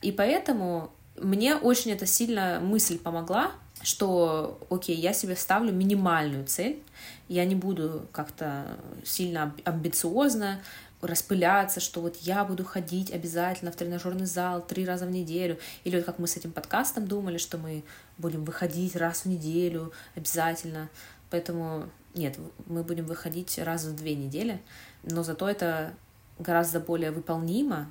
И 0.00 0.12
поэтому 0.12 0.92
мне 1.16 1.56
очень 1.56 1.90
эта 1.90 2.06
сильно 2.06 2.60
мысль 2.62 2.98
помогла, 2.98 3.50
что, 3.82 4.58
окей, 4.70 4.96
я 4.96 5.12
себе 5.12 5.36
ставлю 5.36 5.72
минимальную 5.72 6.46
цель, 6.46 6.82
я 7.28 7.44
не 7.44 7.54
буду 7.54 8.06
как-то 8.12 8.66
сильно 9.04 9.38
амби- 9.44 9.62
амбициозно 9.64 10.60
распыляться, 11.00 11.80
что 11.80 12.00
вот 12.00 12.16
я 12.16 12.44
буду 12.44 12.64
ходить 12.64 13.12
обязательно 13.12 13.70
в 13.70 13.76
тренажерный 13.76 14.26
зал 14.26 14.60
три 14.60 14.84
раза 14.84 15.06
в 15.06 15.10
неделю, 15.10 15.58
или 15.84 15.96
вот 15.96 16.04
как 16.04 16.18
мы 16.18 16.26
с 16.26 16.36
этим 16.36 16.52
подкастом 16.52 17.06
думали, 17.06 17.38
что 17.38 17.58
мы 17.58 17.84
будем 18.16 18.44
выходить 18.44 18.96
раз 18.96 19.22
в 19.22 19.26
неделю 19.26 19.92
обязательно, 20.16 20.88
поэтому 21.30 21.88
нет, 22.14 22.36
мы 22.66 22.82
будем 22.82 23.06
выходить 23.06 23.58
раз 23.58 23.84
в 23.84 23.94
две 23.94 24.14
недели, 24.14 24.60
но 25.04 25.22
зато 25.22 25.48
это 25.48 25.94
гораздо 26.38 26.80
более 26.80 27.10
выполнимо, 27.10 27.90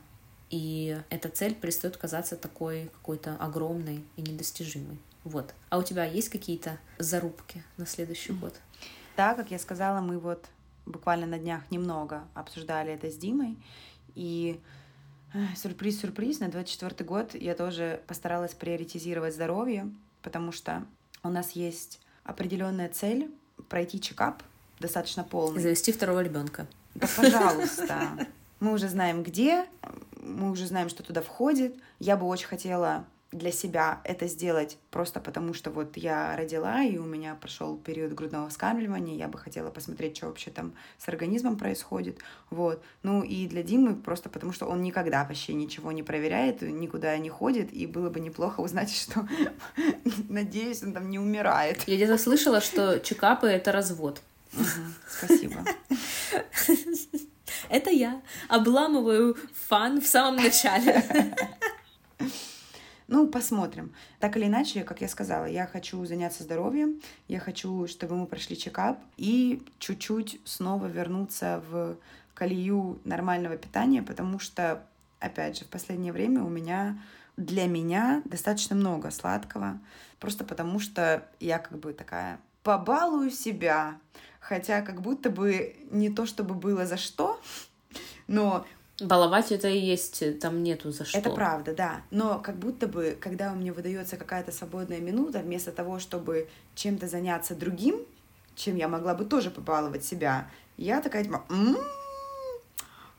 и 0.50 1.02
эта 1.10 1.30
цель 1.30 1.56
перестает 1.56 1.98
казаться 1.98 2.36
такой 2.36 2.90
какой-то 2.94 3.36
огромной 3.40 4.04
и 4.16 4.22
недостижимой. 4.22 4.98
Вот. 5.24 5.54
А 5.70 5.78
у 5.78 5.84
тебя 5.84 6.06
есть 6.06 6.30
какие-то 6.30 6.78
зарубки 7.00 7.64
на 7.76 7.86
следующий 7.86 8.32
год? 8.32 8.56
Да, 9.18 9.34
как 9.34 9.52
я 9.52 9.60
сказала, 9.60 10.00
мы 10.00 10.20
вот 10.20 10.46
буквально 10.88 11.28
на 11.28 11.38
днях 11.38 11.70
немного 11.70 12.24
обсуждали 12.34 12.92
это 12.92 13.10
с 13.10 13.18
Димой. 13.18 13.58
И 14.16 14.60
э, 15.34 15.46
сюрприз-сюрприз, 15.56 16.40
на 16.40 16.50
24 16.50 17.08
год 17.08 17.36
я 17.36 17.54
тоже 17.56 18.02
постаралась 18.08 18.54
приоритизировать 18.54 19.34
здоровье, 19.34 19.92
потому 20.22 20.52
что 20.52 20.84
у 21.24 21.30
нас 21.30 21.52
есть 21.52 22.00
определенная 22.24 22.90
цель 22.90 23.32
пройти 23.70 24.00
чекап 24.00 24.44
достаточно 24.80 25.24
полный. 25.24 25.62
Завести 25.62 25.92
второго 25.92 26.22
ребенка. 26.22 26.68
Да, 26.96 27.08
пожалуйста. 27.16 28.28
Мы 28.60 28.74
уже 28.74 28.88
знаем, 28.90 29.24
где, 29.24 29.66
мы 30.20 30.50
уже 30.50 30.66
знаем, 30.66 30.90
что 30.90 31.04
туда 31.04 31.22
входит. 31.22 31.76
Я 32.00 32.18
бы 32.18 32.26
очень 32.26 32.48
хотела 32.48 33.06
для 33.32 33.52
себя 33.52 34.02
это 34.04 34.28
сделать 34.28 34.78
просто 34.90 35.20
потому, 35.20 35.54
что 35.54 35.70
вот 35.70 35.98
я 35.98 36.36
родила, 36.38 36.82
и 36.82 36.98
у 36.98 37.04
меня 37.04 37.36
прошел 37.36 37.78
период 37.78 38.14
грудного 38.14 38.50
вскармливания, 38.50 39.16
я 39.16 39.28
бы 39.28 39.38
хотела 39.38 39.70
посмотреть, 39.70 40.18
что 40.18 40.28
вообще 40.28 40.50
там 40.50 40.74
с 40.98 41.08
организмом 41.08 41.58
происходит, 41.58 42.20
вот. 42.50 42.82
Ну 43.04 43.24
и 43.24 43.48
для 43.48 43.64
Димы 43.64 43.96
просто 43.96 44.30
потому, 44.30 44.54
что 44.54 44.66
он 44.66 44.82
никогда 44.82 45.26
вообще 45.26 45.54
ничего 45.54 45.92
не 45.92 46.04
проверяет, 46.04 46.62
никуда 46.62 47.18
не 47.18 47.30
ходит, 47.30 47.74
и 47.74 47.86
было 47.86 48.10
бы 48.10 48.20
неплохо 48.20 48.62
узнать, 48.62 48.92
что, 48.96 49.28
надеюсь, 50.30 50.84
он 50.84 50.94
там 50.94 51.10
не 51.10 51.20
умирает. 51.20 51.84
Я 51.88 51.96
где-то 51.96 52.18
слышала, 52.18 52.62
что 52.62 53.00
чекапы— 53.00 53.48
это 53.48 53.72
развод. 53.72 54.22
Спасибо. 55.10 55.66
Это 57.70 57.90
я 57.90 58.22
обламываю 58.48 59.36
фан 59.68 60.00
в 60.02 60.08
самом 60.08 60.38
начале. 60.38 61.04
Ну, 63.08 63.28
посмотрим. 63.28 63.94
Так 64.20 64.36
или 64.36 64.46
иначе, 64.46 64.84
как 64.84 65.02
я 65.02 65.08
сказала, 65.08 65.46
я 65.46 65.66
хочу 65.66 66.04
заняться 66.06 66.44
здоровьем, 66.44 67.02
я 67.30 67.40
хочу, 67.40 67.88
чтобы 67.88 68.18
мы 68.18 68.28
прошли 68.28 68.58
чекап 68.58 69.00
и 69.16 69.64
чуть-чуть 69.80 70.42
снова 70.44 70.88
вернуться 70.88 71.64
в 71.70 71.98
колею 72.34 73.00
нормального 73.06 73.56
питания, 73.56 74.04
потому 74.04 74.40
что, 74.40 74.84
опять 75.20 75.58
же, 75.58 75.64
в 75.64 75.70
последнее 75.70 76.12
время 76.12 76.44
у 76.44 76.50
меня, 76.50 77.02
для 77.38 77.66
меня 77.66 78.22
достаточно 78.26 78.76
много 78.76 79.10
сладкого, 79.10 79.80
просто 80.20 80.44
потому 80.44 80.80
что 80.80 81.24
я 81.40 81.60
как 81.60 81.80
бы 81.80 81.94
такая 81.94 82.40
побалую 82.62 83.32
себя, 83.32 83.98
хотя 84.42 84.82
как 84.82 85.02
будто 85.02 85.30
бы 85.30 85.78
не 85.92 86.10
то, 86.10 86.26
чтобы 86.26 86.56
было 86.56 86.86
за 86.86 86.98
что, 86.98 87.40
но 88.28 88.66
Баловать 89.00 89.52
это 89.52 89.68
и 89.68 89.78
есть, 89.78 90.40
там 90.40 90.64
нету 90.64 90.92
за 90.92 91.06
что. 91.06 91.18
Это 91.20 91.30
правда, 91.30 91.76
да. 91.76 92.02
Но 92.10 92.40
как 92.40 92.58
будто 92.58 92.88
бы, 92.88 93.16
когда 93.20 93.52
у 93.52 93.56
меня 93.56 93.72
выдается 93.72 94.18
какая-то 94.18 94.52
свободная 94.52 95.00
минута, 95.00 95.40
вместо 95.40 95.72
того, 95.72 96.00
чтобы 96.00 96.48
чем-то 96.74 97.08
заняться 97.08 97.54
другим, 97.56 98.00
чем 98.56 98.76
я 98.76 98.88
могла 98.88 99.14
бы 99.14 99.26
тоже 99.26 99.52
побаловать 99.52 100.04
себя, 100.04 100.50
я 100.78 101.00
такая 101.02 101.24
типа, 101.24 101.46
«М, 101.50 101.78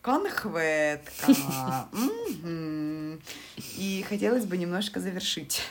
конхветка. 0.03 1.33
мгм». 1.93 3.20
И 3.76 4.05
хотелось 4.09 4.47
бы 4.47 4.57
немножко 4.57 4.99
завершить 4.99 5.62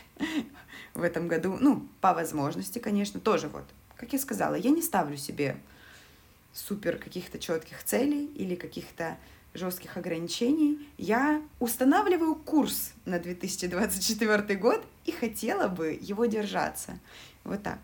в 0.93 1.03
этом 1.03 1.27
году. 1.27 1.57
Ну, 1.59 1.85
по 1.99 2.13
возможности, 2.13 2.79
конечно, 2.79 3.19
тоже 3.19 3.49
вот. 3.49 3.65
Как 3.97 4.13
я 4.13 4.19
сказала, 4.19 4.55
я 4.55 4.69
не 4.69 4.81
ставлю 4.81 5.17
себе 5.17 5.57
супер 6.53 6.97
каких-то 6.97 7.39
четких 7.39 7.83
целей 7.83 8.25
или 8.35 8.55
каких-то 8.55 9.17
жестких 9.57 9.97
ограничений, 9.97 10.87
я 10.97 11.41
устанавливаю 11.59 12.35
курс 12.35 12.93
на 13.05 13.19
2024 13.19 14.55
год 14.59 14.83
и 15.05 15.11
хотела 15.11 15.67
бы 15.67 15.97
его 15.99 16.25
держаться. 16.25 16.99
Вот 17.43 17.63
так. 17.63 17.79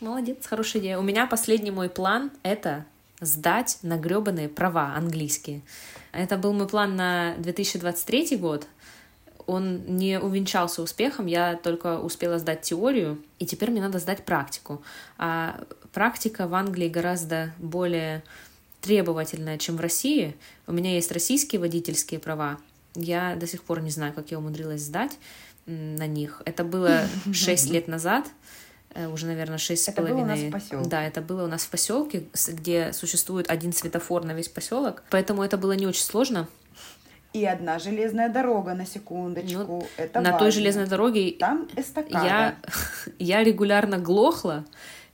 Молодец, 0.00 0.46
хорошая 0.46 0.82
идея. 0.82 0.98
У 0.98 1.02
меня 1.02 1.26
последний 1.26 1.70
мой 1.70 1.88
план— 1.88 2.30
это 2.42 2.84
сдать 3.20 3.78
на 3.82 3.96
гребаные 3.96 4.48
права 4.48 4.94
английские. 4.96 5.62
Это 6.12 6.36
был 6.36 6.52
мой 6.52 6.68
план 6.68 6.96
на 6.96 7.34
2023 7.38 8.36
год. 8.36 8.66
Он 9.46 9.96
не 9.96 10.18
увенчался 10.18 10.82
успехом, 10.82 11.26
я 11.26 11.56
только 11.56 11.98
успела 11.98 12.38
сдать 12.38 12.62
теорию, 12.62 13.22
и 13.38 13.46
теперь 13.46 13.70
мне 13.70 13.80
надо 13.80 13.98
сдать 13.98 14.24
практику. 14.24 14.82
А 15.18 15.60
практика 15.92 16.48
в 16.48 16.54
Англии 16.54 16.88
гораздо 16.88 17.52
более 17.58 18.22
требовательная, 18.84 19.56
чем 19.56 19.76
в 19.76 19.80
России. 19.80 20.36
У 20.66 20.72
меня 20.72 20.94
есть 20.94 21.10
российские 21.10 21.58
водительские 21.58 22.20
права. 22.20 22.58
Я 22.94 23.34
до 23.34 23.46
сих 23.46 23.62
пор 23.62 23.80
не 23.80 23.90
знаю, 23.90 24.12
как 24.12 24.30
я 24.30 24.38
умудрилась 24.38 24.82
сдать 24.82 25.12
на 25.64 26.06
них. 26.06 26.42
Это 26.44 26.64
было 26.64 27.06
6 27.32 27.70
лет 27.70 27.88
назад, 27.88 28.26
э, 28.94 29.08
уже, 29.08 29.26
наверное, 29.26 29.56
шесть 29.56 29.84
с 29.84 29.90
половиной. 29.90 30.20
Это 30.20 30.26
было 30.26 30.34
у 30.34 30.36
нас 30.36 30.40
в 30.40 30.50
поселке. 30.50 30.90
Да, 30.90 31.02
это 31.02 31.22
было 31.22 31.44
у 31.44 31.46
нас 31.46 31.62
в 31.62 31.70
поселке, 31.70 32.24
где 32.48 32.92
существует 32.92 33.50
один 33.50 33.72
светофор 33.72 34.24
на 34.24 34.32
весь 34.32 34.48
поселок, 34.48 35.02
поэтому 35.08 35.42
это 35.42 35.56
было 35.56 35.72
не 35.72 35.86
очень 35.86 36.04
сложно. 36.04 36.46
И 37.32 37.44
одна 37.46 37.78
железная 37.78 38.28
дорога, 38.28 38.74
на 38.74 38.86
секундочку. 38.86 39.58
Ну, 39.66 39.86
это 39.96 40.20
на 40.20 40.32
важно. 40.32 40.38
той 40.38 40.50
железной 40.52 40.86
дороге 40.86 41.32
Там 41.32 41.68
эстакада. 41.74 42.24
Я, 42.24 42.56
я 43.18 43.42
регулярно 43.42 43.98
глохла, 43.98 44.64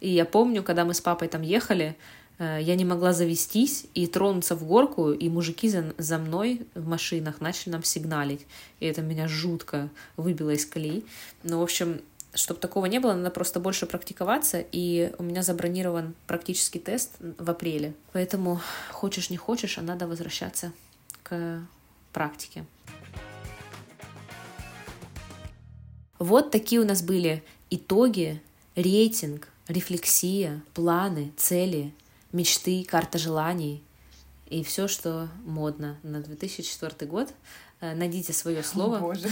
и 0.00 0.10
я 0.10 0.24
помню, 0.24 0.64
когда 0.64 0.84
мы 0.84 0.92
с 0.92 1.00
папой 1.00 1.28
там 1.28 1.42
ехали, 1.42 1.96
я 2.41 2.74
не 2.74 2.86
могла 2.86 3.12
завестись 3.12 3.86
и 3.93 4.07
тронуться 4.07 4.57
в 4.57 4.64
горку, 4.64 5.12
и 5.12 5.28
мужики 5.28 5.68
за, 5.68 5.95
за 5.99 6.16
мной 6.16 6.66
в 6.74 6.88
машинах 6.88 7.43
начали 7.43 7.72
нам 7.72 7.84
сигналить. 7.84 8.47
И 8.80 8.86
это 8.86 9.03
меня 9.03 9.28
жутко 9.28 9.91
выбило 10.16 10.51
из 10.51 10.64
колеи. 10.64 11.05
Ну, 11.43 11.61
в 11.61 11.62
общем, 11.62 12.01
чтобы 12.32 12.59
такого 12.59 12.86
не 12.86 12.99
было, 12.99 13.12
надо 13.12 13.30
просто 13.30 13.61
больше 13.61 13.84
практиковаться, 13.86 14.64
и 14.72 15.12
у 15.18 15.22
меня 15.22 15.43
забронирован 15.43 16.14
практический 16.26 16.78
тест 16.78 17.16
в 17.20 17.51
апреле. 17.51 17.95
Поэтому 18.12 18.61
хочешь 18.91 19.28
не 19.28 19.36
хочешь, 19.36 19.76
а 19.76 19.82
надо 19.82 20.07
возвращаться 20.07 20.72
к 21.22 21.61
практике. 22.12 22.64
Вот 26.18 26.51
такие 26.51 26.80
у 26.80 26.86
нас 26.86 27.03
были 27.03 27.43
итоги, 27.70 28.41
рейтинг, 28.76 29.49
рефлексия, 29.68 30.62
планы, 30.74 31.32
цели, 31.36 31.93
мечты, 32.32 32.84
карта 32.84 33.18
желаний 33.18 33.82
и 34.46 34.64
все, 34.64 34.88
что 34.88 35.28
модно 35.44 35.98
на 36.02 36.20
2004 36.20 37.10
год. 37.10 37.32
Э, 37.80 37.94
найдите 37.94 38.32
свое 38.32 38.62
слово. 38.62 38.98
О, 38.98 39.00
боже. 39.00 39.28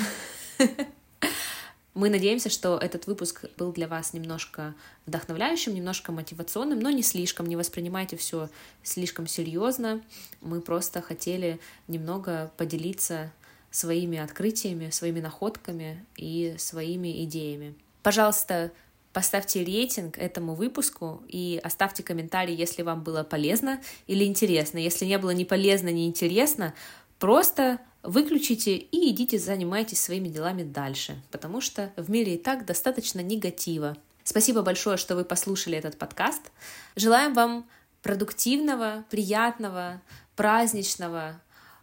Мы 1.95 2.11
надеемся, 2.11 2.49
что 2.49 2.79
этот 2.79 3.09
выпуск 3.09 3.47
был 3.57 3.73
для 3.73 3.89
вас 3.89 4.13
немножко 4.13 4.77
вдохновляющим, 5.07 5.75
немножко 5.75 6.13
мотивационным, 6.13 6.79
но 6.79 6.91
не 6.91 7.03
слишком. 7.03 7.47
Не 7.47 7.57
воспринимайте 7.57 8.17
все 8.17 8.49
слишком 8.85 9.27
серьезно. 9.27 10.01
Мы 10.41 10.61
просто 10.61 11.03
хотели 11.03 11.59
немного 11.89 12.53
поделиться 12.57 13.33
своими 13.73 14.19
открытиями, 14.19 14.91
своими 14.91 15.21
находками 15.21 16.07
и 16.17 16.55
своими 16.59 17.25
идеями. 17.25 17.75
Пожалуйста, 18.05 18.71
поставьте 19.19 19.65
рейтинг 19.65 20.17
этому 20.17 20.55
выпуску 20.55 21.25
и 21.27 21.61
оставьте 21.65 22.05
комментарий, 22.05 22.55
если 22.55 22.83
вам 22.83 23.03
было 23.03 23.25
полезно 23.25 23.81
или 24.07 24.25
интересно. 24.25 24.79
Если 24.79 25.07
не 25.07 25.19
было 25.19 25.31
ни 25.31 25.43
полезно, 25.43 25.89
ни 25.89 26.07
интересно, 26.07 26.73
просто 27.19 27.81
выключите 28.05 28.77
и 28.77 29.11
идите 29.11 29.37
занимайтесь 29.41 30.01
своими 30.01 30.29
делами 30.29 30.63
дальше, 30.63 31.21
потому 31.33 31.61
что 31.61 31.93
в 31.97 32.09
мире 32.09 32.37
и 32.37 32.39
так 32.39 32.65
достаточно 32.65 33.19
негатива. 33.19 33.97
Спасибо 34.23 34.63
большое, 34.63 34.97
что 34.97 35.17
вы 35.17 35.25
послушали 35.25 35.77
этот 35.77 35.99
подкаст. 35.99 36.53
Желаем 36.95 37.35
вам 37.35 37.67
продуктивного, 38.03 39.05
приятного, 39.11 40.01
праздничного, 40.37 41.41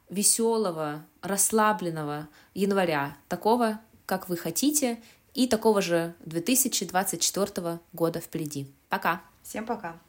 веселого, 0.10 1.06
расслабленного 1.22 2.30
января, 2.54 3.18
такого, 3.28 3.82
как 4.06 4.30
вы 4.30 4.38
хотите, 4.38 5.02
и 5.36 5.48
такого 5.48 5.82
же 5.82 6.16
2024 6.26 7.80
года 7.94 8.20
впереди. 8.20 8.68
Пока! 8.90 9.22
Всем 9.44 9.66
пока! 9.66 10.00